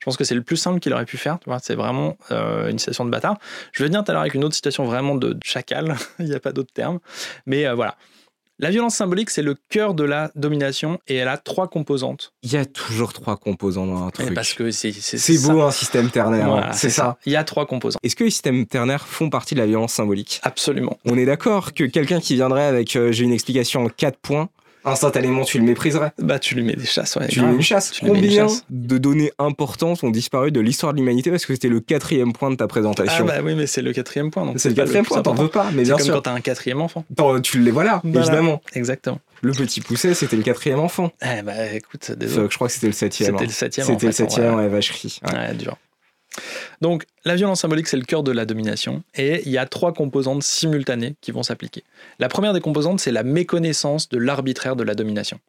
[0.00, 1.38] Je pense que c'est le plus simple qu'il aurait pu faire.
[1.62, 3.38] C'est vraiment euh, une citation de bâtard.
[3.70, 5.94] Je vais venir tout à l'heure avec une autre citation vraiment de, de chacal.
[6.18, 6.98] Il n'y a pas d'autre terme.
[7.46, 7.96] Mais euh, voilà.
[8.60, 12.32] La violence symbolique, c'est le cœur de la domination et elle a trois composantes.
[12.44, 14.34] Il y a toujours trois composants dans un Et truc.
[14.34, 15.52] Parce que c'est C'est ça.
[15.52, 17.18] beau un système ternaire, Voilà, hein, c'est ça.
[17.26, 17.98] Il y a trois composants.
[18.04, 20.40] Est-ce que les systèmes ternaires font partie de la violence symbolique?
[20.44, 20.96] Absolument.
[21.04, 24.48] On est d'accord que quelqu'un qui viendrait avec euh, j'ai une explication en quatre points,
[24.84, 26.12] instantanément tu le mépriserais.
[26.18, 27.16] Bah, tu lui mets des chasses.
[27.16, 27.90] Ouais, Tu lui mets une chasse.
[27.92, 28.64] Tu lui mets une Combien chasse.
[28.70, 32.50] de données importantes ont disparu de l'histoire de l'humanité parce que c'était le quatrième point
[32.50, 34.52] de ta Ah présentation bah oui, mais c'est le quatrième point.
[34.56, 36.14] C'est le quatrième point, t'en veux pas, mais C'est bien comme sûr.
[36.14, 37.04] quand t'as un quatrième enfant.
[37.42, 38.26] Tu les voilà, Voilà.
[38.26, 38.60] évidemment.
[38.74, 39.20] Exactement.
[39.42, 41.10] Le petit pousset, c'était le quatrième enfant.
[41.22, 42.48] Eh bah écoute, Enfin, désolé.
[42.50, 43.32] je crois que c'était le septième.
[43.32, 43.46] C'était hein.
[43.46, 43.86] le septième.
[43.86, 45.18] C'était le septième, ouais, vacherie.
[45.26, 45.32] Ouais.
[45.38, 45.76] Ouais, dur.
[46.80, 49.92] Donc, la violence symbolique, c'est le cœur de la domination, et il y a trois
[49.92, 51.84] composantes simultanées qui vont s'appliquer.
[52.18, 55.40] La première des composantes, c'est la méconnaissance de l'arbitraire de la domination.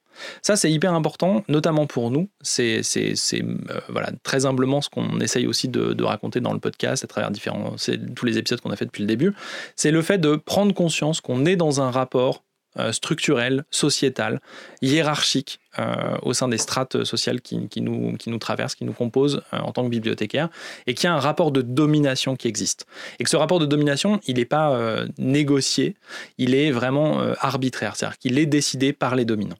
[0.41, 2.29] Ça, c'est hyper important, notamment pour nous.
[2.41, 3.43] C'est euh,
[3.89, 7.75] voilà, très humblement ce qu'on essaye aussi de, raconter dans le podcast à travers différents,
[8.15, 9.33] tous les épisodes qu'on a fait depuis le début.
[9.75, 12.43] C'est le fait de prendre conscience qu'on est dans un rapport
[12.77, 14.41] euh, structurel, sociétal,
[14.81, 19.41] hiérarchique euh, au sein des strates sociales qui, nous, qui nous traversent, qui nous composent
[19.53, 20.49] euh, en tant que bibliothécaires,
[20.87, 22.85] et qui a un rapport de domination qui existe.
[23.19, 25.95] Et que ce rapport de domination, il n'est pas négocié,
[26.37, 29.57] il est vraiment arbitraire, c'est-à-dire qu'il est décidé par les dominants.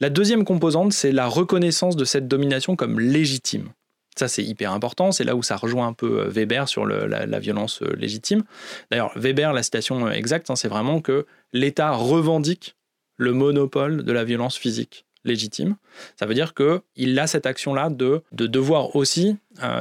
[0.00, 3.70] La deuxième composante, c'est la reconnaissance de cette domination comme légitime.
[4.18, 5.12] Ça, c'est hyper important.
[5.12, 8.42] C'est là où ça rejoint un peu euh, Weber sur la, violence euh, légitime.
[8.90, 12.76] D'ailleurs, Weber, la citation euh, exacte, hein, c'est vraiment que l'État revendique
[13.16, 15.76] le monopole de la violence physique légitime.
[16.18, 19.36] Ça veut dire qu'il a cette action-là de, de devoir aussi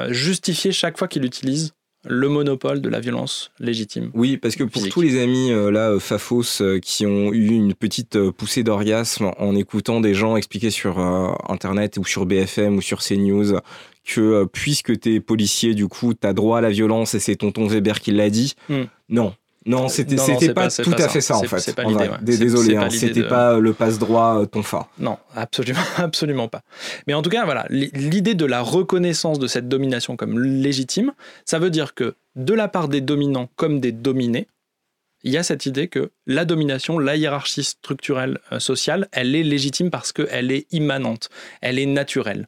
[0.09, 1.73] justifier chaque fois qu'il utilise
[2.09, 4.11] le monopole de la violence légitime.
[4.13, 8.63] Oui, parce que pour tous les amis là, Fafos, qui ont eu une petite poussée
[8.63, 10.99] d'orgasme en écoutant des gens expliquer sur
[11.49, 13.59] Internet ou sur BFM ou sur CNews
[14.07, 17.19] que euh, puisque tu es policier, du coup, tu as droit à la violence et
[17.19, 18.55] c'est tonton Weber qui l'a dit.
[18.69, 18.85] Hmm.
[19.09, 19.35] Non.
[19.67, 20.15] Non, c'était
[20.53, 21.75] pas, tout à fait ça, en fait.
[21.75, 21.83] Pas
[22.21, 24.87] Désolé, hein, c'était pas le passe-droit euh, ton fa.
[24.97, 26.61] Non, absolument, absolument pas.
[27.05, 31.11] Mais en tout cas, voilà, l'idée de la reconnaissance de cette domination comme légitime,
[31.45, 34.47] ça veut dire que de la part des dominants comme des dominés,
[35.23, 39.43] il y a cette idée que la domination, la hiérarchie structurelle euh, sociale, elle est
[39.43, 41.29] légitime parce qu'elle est immanente,
[41.61, 42.47] elle est naturelle.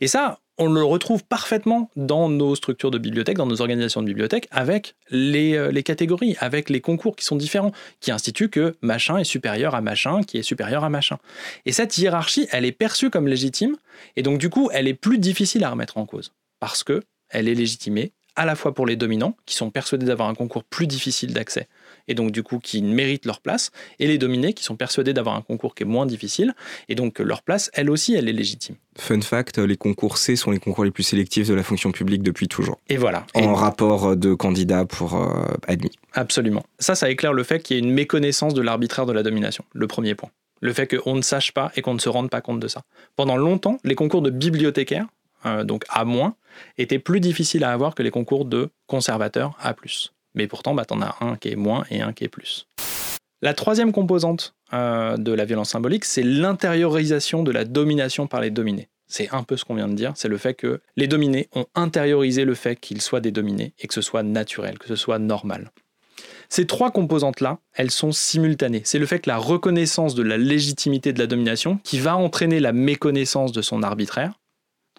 [0.00, 4.06] Et ça, on le retrouve parfaitement dans nos structures de bibliothèque, dans nos organisations de
[4.06, 9.18] bibliothèque, avec euh, les, catégories, avec les concours qui sont différents, qui instituent que machin
[9.18, 11.18] est supérieur à machin, qui est supérieur à machin.
[11.64, 13.76] Et cette hiérarchie, elle est perçue comme légitime,
[14.16, 17.48] et donc du coup, elle est plus difficile à remettre en cause, parce que elle
[17.48, 20.86] est légitimée à la fois pour les dominants, qui sont persuadés d'avoir un concours plus
[20.86, 21.66] difficile d'accès,
[22.08, 25.36] et donc du coup qui méritent leur place, et les dominés, qui sont persuadés d'avoir
[25.36, 26.54] un concours qui est moins difficile,
[26.88, 28.76] et donc leur place, elle aussi, elle est légitime.
[28.98, 32.22] Fun fact, les concours C sont les concours les plus sélectifs de la fonction publique
[32.22, 32.78] depuis toujours.
[32.88, 33.26] Et voilà.
[33.34, 35.92] En rapport de candidats pour euh, admis.
[36.14, 36.64] Absolument.
[36.80, 39.64] Ça, ça éclaire le fait qu'il y ait une méconnaissance de l'arbitraire de la domination,
[39.72, 40.30] le premier point.
[40.60, 42.82] Le fait qu'on ne sache pas et qu'on ne se rende pas compte de ça.
[43.14, 45.06] Pendant longtemps, les concours de bibliothécaires,
[45.46, 46.04] euh, donc A-,
[46.76, 49.74] étaient plus difficiles à avoir que les concours de conservateurs A+.
[50.34, 52.66] Mais pourtant, bah, tu en as un qui est moins et un qui est plus.
[53.40, 58.50] La troisième composante euh, de la violence symbolique, c'est l'intériorisation de la domination par les
[58.50, 58.88] dominés.
[59.06, 61.66] C'est un peu ce qu'on vient de dire, c'est le fait que les dominés ont
[61.74, 65.18] intériorisé le fait qu'ils soient des dominés et que ce soit naturel, que ce soit
[65.18, 65.70] normal.
[66.50, 68.82] Ces trois composantes-là, elles sont simultanées.
[68.84, 72.58] C'est le fait que la reconnaissance de la légitimité de la domination qui va entraîner
[72.58, 74.32] la méconnaissance de son arbitraire,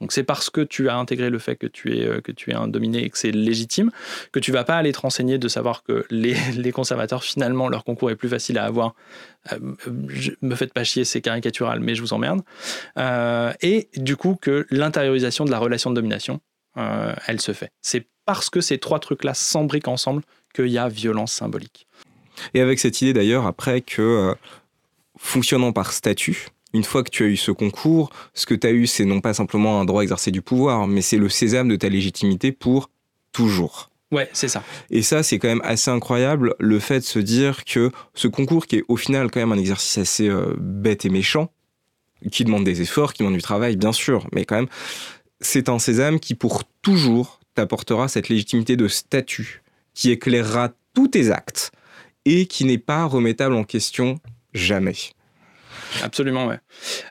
[0.02, 2.52] donc c'est parce que tu as intégré le fait que tu es, euh, que tu
[2.52, 3.91] es un dominé et que c'est légitime
[4.32, 7.84] que tu vas pas aller te renseigner de savoir que les, les conservateurs, finalement, leur
[7.84, 8.95] concours est plus facile à avoir.
[9.52, 9.60] Euh,
[10.41, 12.41] me faites pas chier, c'est caricatural, mais je vous emmerde.
[12.97, 16.39] Euh, et du coup que l'intériorisation de la relation de domination,
[17.28, 17.72] elle se fait.
[17.82, 20.22] C'est parce que ces trois trucs-là s'embriquent ensemble
[20.54, 21.88] qu'il y a violence symbolique.
[22.54, 24.34] Et avec cette idée d'ailleurs, après que,
[25.18, 28.72] fonctionnant par statut, une fois que tu as eu ce concours, ce que tu as
[28.72, 31.67] eu, c'est non pas simplement un droit à exercer du pouvoir, mais c'est le sésame
[31.67, 32.89] de ta légitimité pour
[33.32, 33.89] toujours.
[34.11, 34.63] Ouais, c'est ça.
[34.89, 38.65] Et ça, c'est quand même assez incroyable, le fait de se dire que ce concours,
[38.65, 41.51] qui est au final quand même un exercice assez euh, bête et méchant,
[42.32, 44.67] qui demande des efforts, qui demande du travail, bien sûr, mais quand même,
[45.41, 49.61] c'est un sésame qui pour toujours t'apportera cette légitimité de statut,
[49.93, 51.72] qui éclairera tous tes actes,
[52.26, 54.20] et qui n'est pas remettable en question
[54.53, 54.95] jamais.
[56.04, 56.60] Absolument, ouais.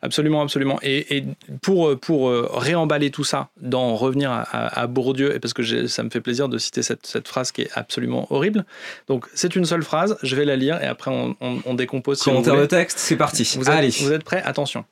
[0.03, 0.79] Absolument, absolument.
[0.83, 1.25] Et,
[1.63, 6.11] pour, pour euh, réemballer tout ça, d'en revenir à, Bourdieu, et parce que ça me
[6.11, 8.65] fait plaisir de citer cette, cette, phrase qui est absolument horrible.
[9.09, 12.23] Donc, c'est une seule phrase, je vais la lire et après on, on, décompose.
[12.23, 13.49] Commentaire de texte, c'est parti.
[13.57, 14.43] Vous êtes, vous êtes prêts?
[14.45, 14.85] Attention.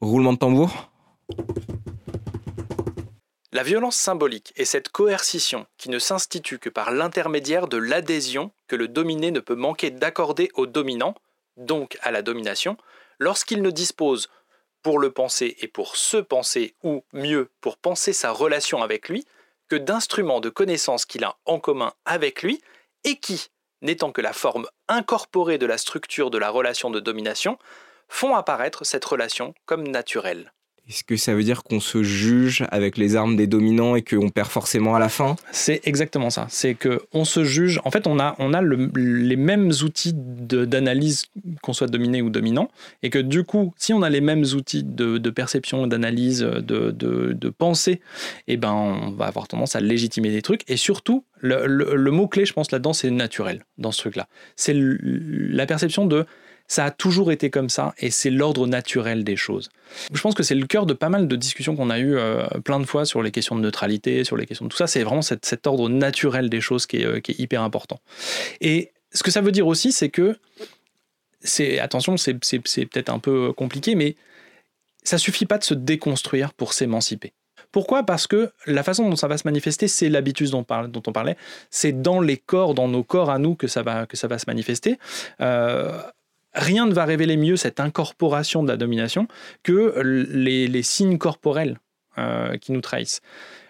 [0.00, 0.90] Roulement de tambour.
[3.54, 8.74] La violence symbolique est cette coercition qui ne s'institue que par l'intermédiaire de l'adhésion que
[8.74, 11.14] le dominé ne peut manquer d'accorder au dominant,
[11.56, 12.76] donc à la domination,
[13.18, 14.28] lorsqu'il ne dispose
[14.82, 19.24] pour le penser et pour se penser, ou mieux, pour penser sa relation avec lui,
[19.68, 22.60] que d'instruments de connaissance qu'il a en commun avec lui,
[23.04, 23.48] et qui,
[23.80, 27.58] n'étant que la forme incorporée de la structure de la relation de domination,
[28.08, 30.52] font apparaître cette relation comme naturelle.
[30.86, 34.28] Est-ce que ça veut dire qu'on se juge avec les armes des dominants et qu'on
[34.28, 35.34] perd forcément à la fin?
[35.50, 36.46] C'est exactement ça.
[36.50, 37.80] C'est que on se juge.
[37.84, 41.24] En fait, on a, on a le- les mêmes outils d'analyse
[41.62, 42.70] qu'on soit dominé ou dominant,
[43.02, 46.90] et que du coup, si on a les mêmes outils de, de perception, d'analyse, de,
[46.90, 48.00] de, pensée,
[48.46, 50.68] eh ben, on va avoir tendance à légitimer des trucs.
[50.68, 54.28] Et surtout, le, le- le mot clé, je pense là-dedans, c'est naturel dans ce truc-là.
[54.56, 56.26] C'est la perception de
[56.66, 59.68] ça a toujours été comme ça, et c'est l'ordre naturel des choses.
[60.12, 62.46] Je pense que c'est le cœur de pas mal de discussions qu'on a eues euh,
[62.64, 64.86] plein de fois sur les questions de neutralité, sur les questions de tout ça.
[64.86, 68.00] C'est vraiment cet, ordre naturel des choses qui est, euh, qui est hyper important.
[68.60, 70.36] Et ce que ça veut dire aussi, c'est que,
[71.80, 74.16] attention, c'est peut-être un peu compliqué, mais
[75.04, 77.34] ça suffit pas de se déconstruire pour s'émanciper.
[77.70, 78.04] Pourquoi?
[78.04, 81.02] Parce que la façon dont ça va se manifester, c'est l'habitus dont, on parle- dont
[81.08, 81.36] on parlait.
[81.70, 84.38] C'est dans les corps, dans nos corps à nous que ça va, que ça va
[84.38, 84.96] se manifester.
[85.40, 86.00] Euh,
[86.54, 89.28] rien ne va révéler mieux cette incorporation de la domination
[89.62, 91.78] que les, signes corporels
[92.18, 93.20] euh, qui nous trahissent.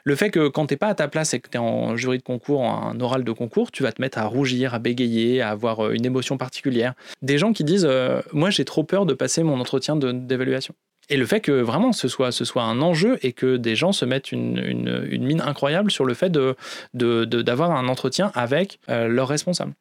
[0.06, 2.18] Le fait que quand t'es pas à ta place et que tu es en jury
[2.18, 5.48] de concours, en oral de concours, tu vas te mettre à rougir, à bégayer, à
[5.48, 6.92] avoir euh, une émotion particulière.
[7.22, 10.74] Des gens qui disent euh, Moi, j'ai trop peur de passer mon entretien d'évaluation.
[11.10, 12.30] Et le fait que vraiment ce soit,
[12.62, 16.54] un enjeu et que des gens se mettent une, mine incroyable sur le fait d'avoir
[16.94, 19.74] de, un entretien avec euh, leur responsable.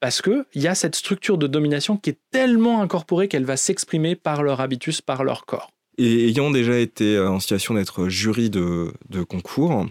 [0.00, 4.14] Parce qu'il y a cette structure de domination qui est tellement incorporée qu'elle va s'exprimer
[4.14, 5.70] par leur habitus, par leur corps.
[5.98, 8.92] Et ayant déjà été euh, en situation d'être jury de,
[9.28, 9.86] concours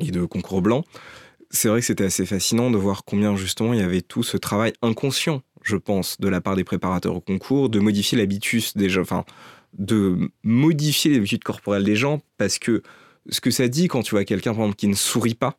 [0.00, 0.84] et de concours blanc,
[1.50, 4.36] c'est vrai que c'était assez fascinant de voir combien justement il y avait tout ce
[4.36, 8.88] travail inconscient, je pense, de la part des préparateurs au concours, de modifier l'habitus des
[8.88, 9.24] gens, enfin,
[9.78, 12.82] de modifier l'habitude corporelle des gens, parce que
[13.28, 15.58] ce que ça dit quand tu vois quelqu'un, par exemple, qui ne sourit pas,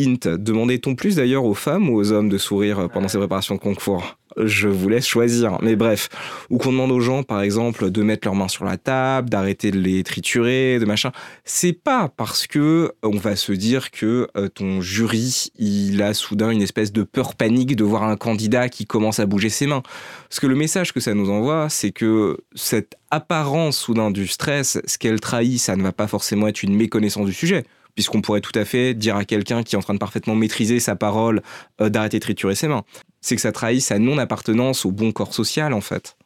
[0.00, 3.60] Int, demandait-on plus d'ailleurs aux femmes ou aux hommes de sourire pendant ces préparations de
[3.60, 4.16] concours?
[4.38, 5.58] Je vous laisse choisir.
[5.60, 6.08] Mais bref,
[6.48, 9.70] ou qu'on demande aux gens, par exemple, de mettre leurs mains sur la table, d'arrêter
[9.70, 11.12] de les triturer, de machin.
[11.44, 16.50] C'est pas parce que on va se dire que euh, ton jury, il a soudain
[16.50, 19.82] une espèce de peur panique de voir un candidat qui commence à bouger ses mains.
[20.28, 24.80] Parce que le message que ça nous envoie, c'est que cette apparence soudain du stress,
[24.86, 27.64] ce qu'elle trahit, ça ne va pas forcément être une méconnaissance du sujet.
[27.94, 30.80] Puisqu'on pourrait tout à fait dire à quelqu'un qui est en train de parfaitement maîtriser
[30.80, 31.42] sa parole
[31.80, 32.84] euh, d'arrêter de triturer ses mains.
[33.20, 36.16] C'est que ça trahit sa non-appartenance au bon corps social, en fait.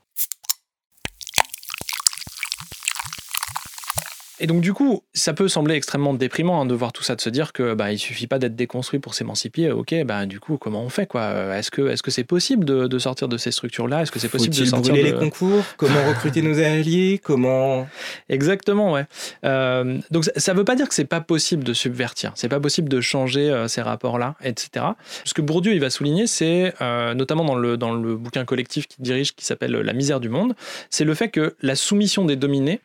[4.39, 7.20] Et donc du coup, ça peut sembler extrêmement déprimant hein, de voir tout ça, de
[7.20, 9.70] se dire que bah il suffit pas d'être déconstruit pour s'émanciper.
[9.70, 11.57] Ok, bah du coup comment on fait quoi?
[11.57, 14.03] Est-ce que est-ce que c'est possible de, de sortir de ces structures-là?
[14.03, 15.14] Est-ce que c'est possible de sortir brûler de...
[15.14, 15.64] les concours?
[15.78, 17.18] Comment recruter nos alliés?
[17.22, 17.89] Comment?
[18.28, 19.07] Exactement, ouais.
[19.45, 22.61] Euh, donc ça, ça veut pas dire que c'est pas possible de subvertir, c'est pas
[22.61, 24.84] possible de changer euh, ces rapports-là, etc.
[25.24, 28.87] Ce que Bourdieu il va souligner, c'est euh, notamment dans le dans le bouquin collectif
[28.87, 30.55] qu'il dirige, qui s'appelle La misère du monde,
[30.91, 32.80] c'est le fait que la soumission des dominés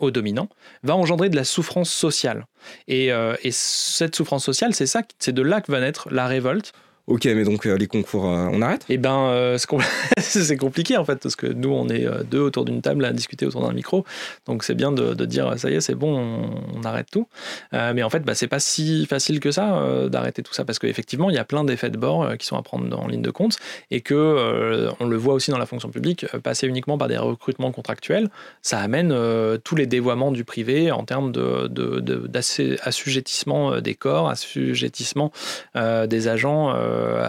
[0.00, 0.48] aux dominants
[0.82, 2.46] va engendrer de la souffrance sociale.
[2.88, 6.26] Et, euh, et cette souffrance sociale, c'est ça, c'est de là que va naître la
[6.26, 6.72] révolte.
[7.06, 8.84] Ok, mais donc euh, les concours, euh, on arrête?
[8.88, 9.58] Et ben, euh,
[10.18, 13.46] c'est compliqué en fait, parce que nous, on est deux autour d'une table à discuter
[13.46, 14.04] autour d'un micro,
[14.46, 17.28] donc c'est bien de, dire ça y est, c'est bon, on, arrête tout.
[17.72, 21.30] Mais en fait, bah, c'est pas si facile que ça d'arrêter tout ça, parce qu'effectivement,
[21.30, 23.58] il y a plein d'effets de bord qui sont à prendre en ligne de compte,
[23.90, 27.72] et que on le voit aussi dans la fonction publique, passer uniquement par des recrutements
[27.72, 28.28] contractuels,
[28.62, 29.14] ça amène
[29.62, 34.28] tous les dévoiements du privé en termes de, de, de- d'assé- assujettissement euh, des corps,
[34.28, 35.32] assujettissement
[35.74, 36.74] des agents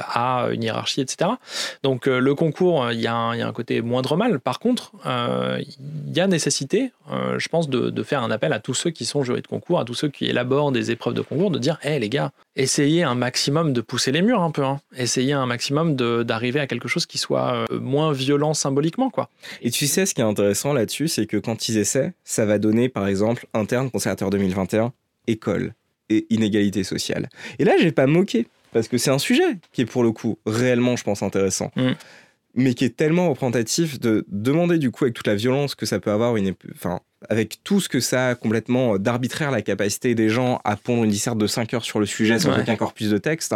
[0.08, 1.32] à une hiérarchie, etc.
[1.84, 4.40] Donc euh, le concours, euh, il y, a un- côté moindre mal.
[4.40, 5.62] Par contre, euh,
[6.08, 9.06] il y a nécessité, euh, je pense, de, faire un appel à tous ceux qui
[9.06, 11.78] sont jurés de concours, à tous ceux qui élaborent des épreuves de concours, de dire,
[11.84, 14.80] hé les gars, essayez un maximum de pousser les murs un peu, hein.
[14.96, 19.30] essayez un maximum d'arriver à quelque chose qui soit euh, moins violent symboliquement, quoi.
[19.62, 22.58] Et tu sais, ce qui est intéressant là-dessus, c'est que quand ils essaient, ça va
[22.58, 24.94] donner, par exemple, interne conservateur 2021,
[25.28, 25.74] école
[26.10, 27.30] et inégalité sociale.
[27.60, 30.38] Et là, j'ai pas moqué, parce que c'est un sujet qui est pour le coup
[30.46, 31.72] réellement, je pense, intéressant.
[31.76, 31.92] Mm.
[32.54, 36.00] Mais qui est tellement représentatif de demander du coup avec toute la violence que ça
[36.02, 37.00] peut avoir, une, enfin,
[37.30, 41.12] avec tout ce que ça a complètement d'arbitraire, la capacité des gens à pondre une
[41.12, 42.62] disserte de 5 heures sur le sujet sans Ouais.
[42.62, 43.56] aucun corpus de texte,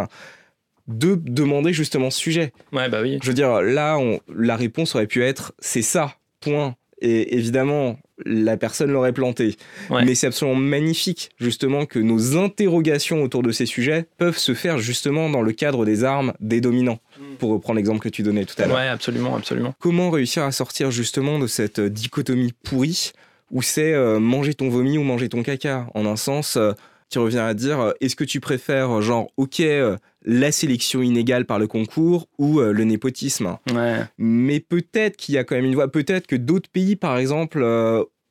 [0.88, 2.52] de demander justement ce sujet.
[2.72, 3.18] Ouais, bah oui.
[3.22, 6.74] Je veux dire, là, on- la réponse aurait pu être c'est ça, point.
[7.02, 9.56] Et évidemment, la personne l'aurait planté.
[9.90, 10.04] Ouais.
[10.04, 14.78] Mais c'est absolument magnifique, justement, que nos interrogations autour de ces sujets peuvent se faire
[14.78, 16.98] justement dans le cadre des armes des dominants,
[17.38, 18.76] pour reprendre l'exemple que tu donnais tout à l'heure.
[18.76, 19.74] Ouais, absolument, absolument.
[19.78, 23.12] Comment réussir à sortir justement de cette euh, dichotomie pourrie
[23.50, 25.86] où c'est euh, manger ton vomi ou manger ton caca?
[25.94, 26.72] En un sens euh,
[27.08, 31.02] qui revient à dire euh, est-ce que tu préfères, euh, genre, ok, euh, la sélection
[31.02, 33.58] inégale par le concours ou le népotisme?
[33.72, 34.00] Ouais.
[34.18, 35.90] mais peut-être qu'il y a quand même une voie.
[35.90, 37.62] Peut-être que d'autres pays, par exemple,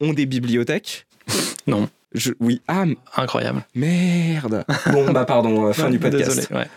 [0.01, 1.07] ont des bibliothèques?
[1.67, 1.89] Non.
[2.13, 2.61] Je, oui.
[2.67, 2.85] Ah,
[3.17, 3.65] Incroyable.
[3.75, 4.63] merde.
[4.91, 6.35] Bon, bah pardon, fin du podcast.
[6.35, 6.59] Désolé.
[6.59, 6.67] ouais.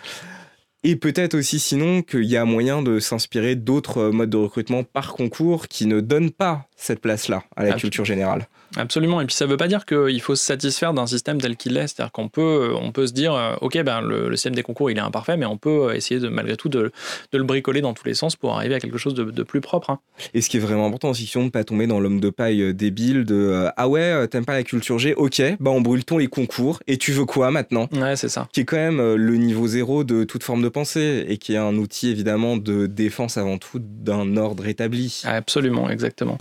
[0.84, 5.12] Et peut-être aussi sinon qu'il y a moyen de s'inspirer d'autres modes de recrutement par
[5.12, 8.46] concours qui ne donnent pas cette place-là à la Ah, culture générale.
[8.76, 9.20] Absolument.
[9.20, 11.76] Et puis ça ne veut pas dire qu'il faut se satisfaire d'un système tel qu'il
[11.76, 11.86] est.
[11.88, 14.90] C'est-à-dire qu'on peut, on peut se dire, euh, ok, ben, le, le système des concours
[14.90, 16.92] il est imparfait, mais on peut essayer de malgré tout de,
[17.32, 19.60] de le bricoler dans tous les sens pour arriver à quelque chose de, de plus
[19.60, 19.90] propre.
[19.90, 20.00] hein.
[20.34, 22.30] Et ce qui est vraiment important aussi, c'est de ne pas tomber dans l'homme de
[22.30, 25.70] paille euh, débile de euh, Ah ouais, euh, t'aimes pas la culture G Ok, bah
[25.70, 27.88] on brûle ton les concours et tu veux quoi maintenant?
[27.92, 28.48] Ouais, c'est ça.
[28.52, 31.54] Qui est quand même euh, le niveau zéro de toute forme de pensée et qui
[31.54, 35.22] est un outil évidemment de défense avant tout d'un ordre établi.
[35.24, 36.36] Absolument, exactement.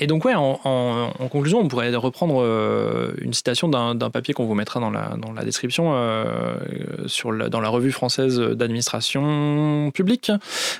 [0.00, 4.54] Et donc, ouais, en, conclusion, on pourrait reprendre euh, une citation d'un papier qu'on vous
[4.54, 10.32] mettra dans la, description euh, dans la revue française d'administration publique.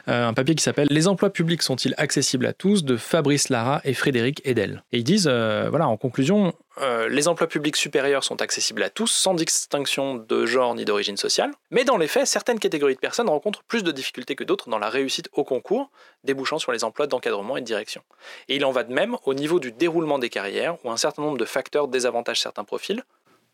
[0.08, 2.82] Euh, un papier qui s'appelle Les emplois publics sont-ils accessibles à tous?
[2.82, 4.82] de Fabrice Lara et Frédéric Edel.
[4.92, 9.08] Et ils disent, voilà, en conclusion, euh, les emplois publics supérieurs sont accessibles à tous
[9.08, 11.50] sans distinction de genre ni d'origine sociale.
[11.70, 14.78] Mais dans les faits, certaines catégories de personnes rencontrent plus de difficultés que d'autres dans
[14.78, 15.90] la réussite au concours,
[16.24, 18.02] débouchant sur les emplois d'encadrement et de direction.
[18.48, 21.22] Et il en va de même au niveau du déroulement des carrières, où un certain
[21.22, 23.02] nombre de facteurs désavantagent certains profils.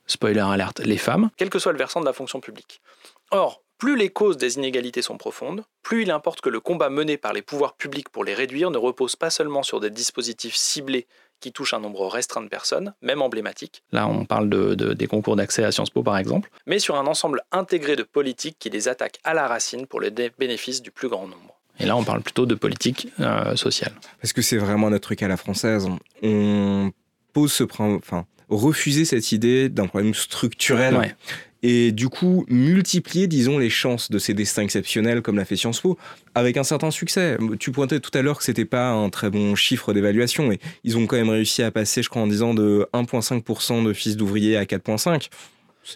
[0.06, 2.80] Spoiler alerte, les femmes, quel que soit le versant de la fonction publique.
[3.32, 7.16] Or, plus les causes des inégalités sont profondes, plus il importe que le combat mené
[7.16, 11.06] par les pouvoirs publics pour les réduire ne repose pas seulement sur des dispositifs ciblés
[11.40, 13.82] qui touchent un nombre restreint de personnes, même emblématiques.
[13.92, 16.96] Là, on parle de, de- des concours d'accès à Sciences Po, par exemple, mais sur
[16.96, 20.90] un ensemble intégré de politiques qui les attaquent à la racine pour le bénéfice du
[20.90, 21.60] plus grand nombre.
[21.78, 23.92] Et là, on parle plutôt de politique euh, sociale.
[24.22, 25.86] Parce que c'est vraiment notre truc à la française.
[26.22, 26.90] On
[27.34, 30.96] pose ce problème, enfin, refuser cette idée d'un problème structurel.
[30.96, 31.14] Ouais.
[31.68, 35.80] Et du coup, multiplier, disons, les chances de ces destins exceptionnels comme l'a fait Sciences
[35.80, 35.98] Po,
[36.36, 37.36] avec un certain succès.
[37.58, 40.96] Tu pointais tout à l'heure que c'était pas un très bon chiffre d'évaluation, et ils
[40.96, 44.56] ont quand même réussi à passer, je crois, en disant de 1,5% de fils d'ouvriers
[44.56, 45.28] à 4,5%.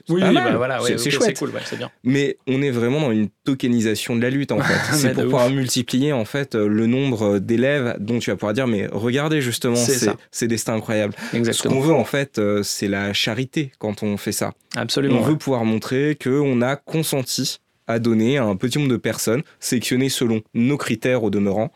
[0.08, 0.52] Oui, pas oui, mal.
[0.52, 1.28] bah voilà, ouais, c'est chouette.
[1.28, 1.90] c'est cool, ouais, c'est bien.
[2.04, 4.96] Mais on est vraiment dans une tokenisation de la lutte en fait.
[4.96, 8.66] c'est pour pouvoir multiplier en fait euh, le nombre d'élèves dont tu vas pouvoir dire
[8.66, 11.14] mais regardez justement ces, destins incroyables.
[11.32, 14.52] Ce qu'on veut en fait euh, c'est la charité quand on fait ça.
[14.76, 15.16] Absolument.
[15.18, 15.30] on ouais.
[15.30, 20.08] veut pouvoir montrer qu'on a consenti à donner à un petit nombre de personnes sélectionnées
[20.08, 21.72] selon nos critères au demeurant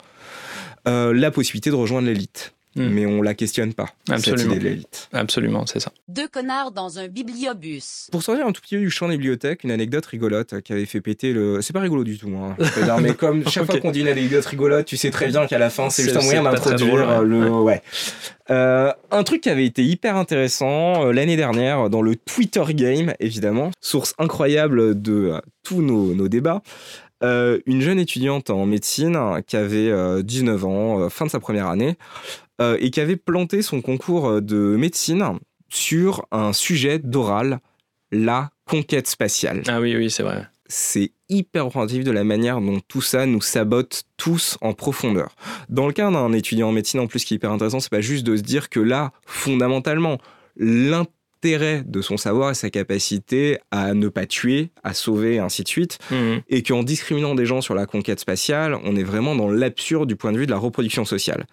[0.86, 2.53] euh, la possibilité de rejoindre l'élite.
[2.76, 2.88] Hmm.
[2.88, 4.54] Mais on la questionne pas cette Absolument.
[4.54, 5.08] idée de l'élite.
[5.12, 5.92] Absolument, c'est ça.
[6.08, 8.08] Deux connards dans un bibliobus.
[8.10, 10.86] Pour sortir un tout petit peu du champ des bibliothèques, une anecdote rigolote qui avait
[10.86, 11.62] fait péter le.
[11.62, 12.56] C'est pas rigolo du tout, hein,
[13.00, 15.70] mais comme chaque fois qu'on dit une anecdote rigolote, tu sais très bien qu'à la
[15.70, 17.24] fin, c'est juste un moyen d'introduire drôle, ouais.
[17.24, 17.50] le.
[17.50, 17.82] Ouais.
[18.50, 23.14] Euh, un truc qui avait été hyper intéressant euh, l'année dernière dans le Twitter Game,
[23.20, 26.62] évidemment, source incroyable de euh, tous nos, nos débats.
[27.24, 29.16] Euh, une jeune étudiante en médecine
[29.46, 31.96] qui avait euh, 19 ans, euh, fin de sa première année,
[32.60, 35.24] euh, et qui avait planté son concours de médecine
[35.68, 37.58] sur un sujet d'oral,
[38.12, 39.62] la conquête spatiale.
[39.66, 40.46] Ah oui, oui, c'est vrai.
[40.66, 45.34] C'est hyper représentatif de la manière dont tout ça nous sabote tous en profondeur.
[45.68, 48.00] Dans le cas d'un étudiant en médecine, en plus, qui est hyper intéressant, c'est pas
[48.00, 50.18] juste de se dire que là, fondamentalement,
[50.56, 51.10] l'intérêt
[51.44, 55.68] de son savoir et sa capacité à ne pas tuer, à sauver, et ainsi de
[55.68, 56.40] suite, Mhm.
[56.48, 60.16] et qu'en discriminant des gens sur la conquête spatiale, on est vraiment dans l'absurde du
[60.16, 61.46] point de vue de la reproduction sociale.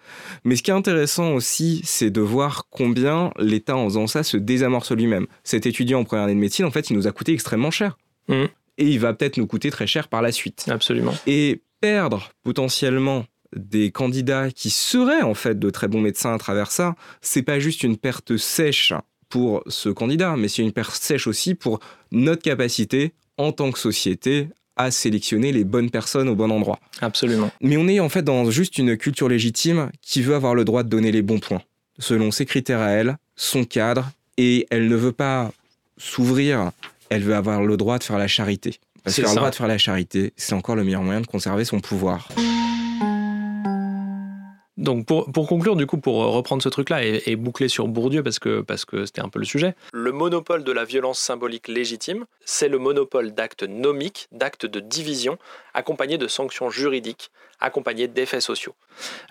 [0.44, 4.38] Mais ce qui est intéressant aussi, c'est de voir combien l'État, en faisant ça, se
[4.38, 5.26] désamorce lui-même.
[5.44, 7.98] Cet étudiant en première année de médecine, en fait, il nous a coûté extrêmement cher.
[8.28, 8.48] Mhm.
[8.78, 10.64] Et il va peut-être nous coûter très cher par la suite.
[10.70, 11.12] Absolument.
[11.26, 16.70] Et perdre potentiellement des candidats qui seraient en fait de très bons médecins à travers
[16.70, 18.94] ça, c'est pas juste une perte sèche
[19.32, 21.80] pour ce candidat, mais c'est une perte sèche aussi pour
[22.10, 26.78] notre capacité en tant que société à sélectionner les bonnes personnes au bon endroit.
[27.00, 27.50] Absolument.
[27.62, 30.82] Mais on est en fait dans juste une culture légitime qui veut avoir le droit
[30.82, 31.62] de donner les bons points,
[31.98, 35.50] selon ses critères à elle, son cadre, et elle ne veut pas
[35.96, 36.70] s'ouvrir,
[37.08, 38.80] elle veut avoir le droit de faire la charité.
[39.02, 41.26] Parce C'est que le droit de faire la charité, c'est encore le meilleur moyen de
[41.26, 42.28] conserver son pouvoir.
[44.82, 48.22] Donc pour, pour conclure, du coup, pour euh, reprendre ce truc-là et, boucler sur Bourdieu,
[48.22, 51.68] parce que parce que c'était un peu le sujet, le monopole de la violence symbolique
[51.68, 55.38] légitime, c'est le monopole d'actes nomiques, d'actes de division,
[55.72, 57.30] accompagnés de sanctions juridiques,
[57.60, 58.74] accompagnés d'effets sociaux.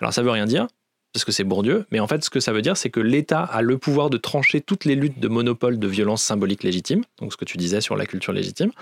[0.00, 0.68] Alors ça veut rien dire,
[1.12, 3.42] parce que c'est Bourdieu, mais en fait ce que ça veut dire, c'est que l'État
[3.42, 7.32] a le pouvoir de trancher toutes les luttes de monopole de violence symbolique légitime, donc
[7.32, 8.72] ce que tu disais sur la culture légitime,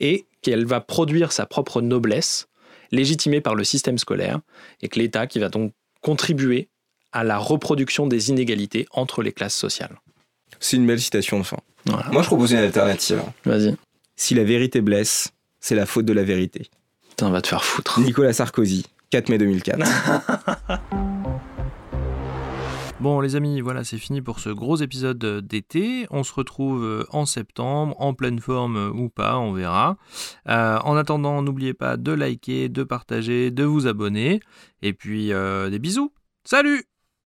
[0.00, 2.48] et qu'elle va produire sa propre noblesse,
[2.90, 4.40] légitimée par le système scolaire,
[4.82, 5.72] et que l'État qui va donc
[6.08, 6.70] contribuer
[7.12, 10.00] à la reproduction des inégalités entre les classes sociales.
[10.58, 11.58] C'est une belle citation de fin.
[11.84, 12.08] Voilà.
[12.10, 13.20] Moi, je propose une alternative.
[13.44, 13.76] Vas-y.
[14.16, 15.28] Si la vérité blesse,
[15.60, 16.70] c'est la faute de la vérité.
[17.10, 18.00] Putain, va te faire foutre.
[18.00, 19.86] Nicolas Sarkozy, 4 mai 2004.
[23.00, 26.08] Bon les amis, voilà, c'est fini pour ce gros épisode d'été.
[26.10, 29.96] On se retrouve euh, en septembre, en pleine forme euh, ou pas, on verra.
[30.48, 34.40] Euh, en attendant, n'oubliez pas de liker, de partager, de vous abonner.
[34.82, 36.12] Et puis des bisous.
[36.44, 36.84] Salut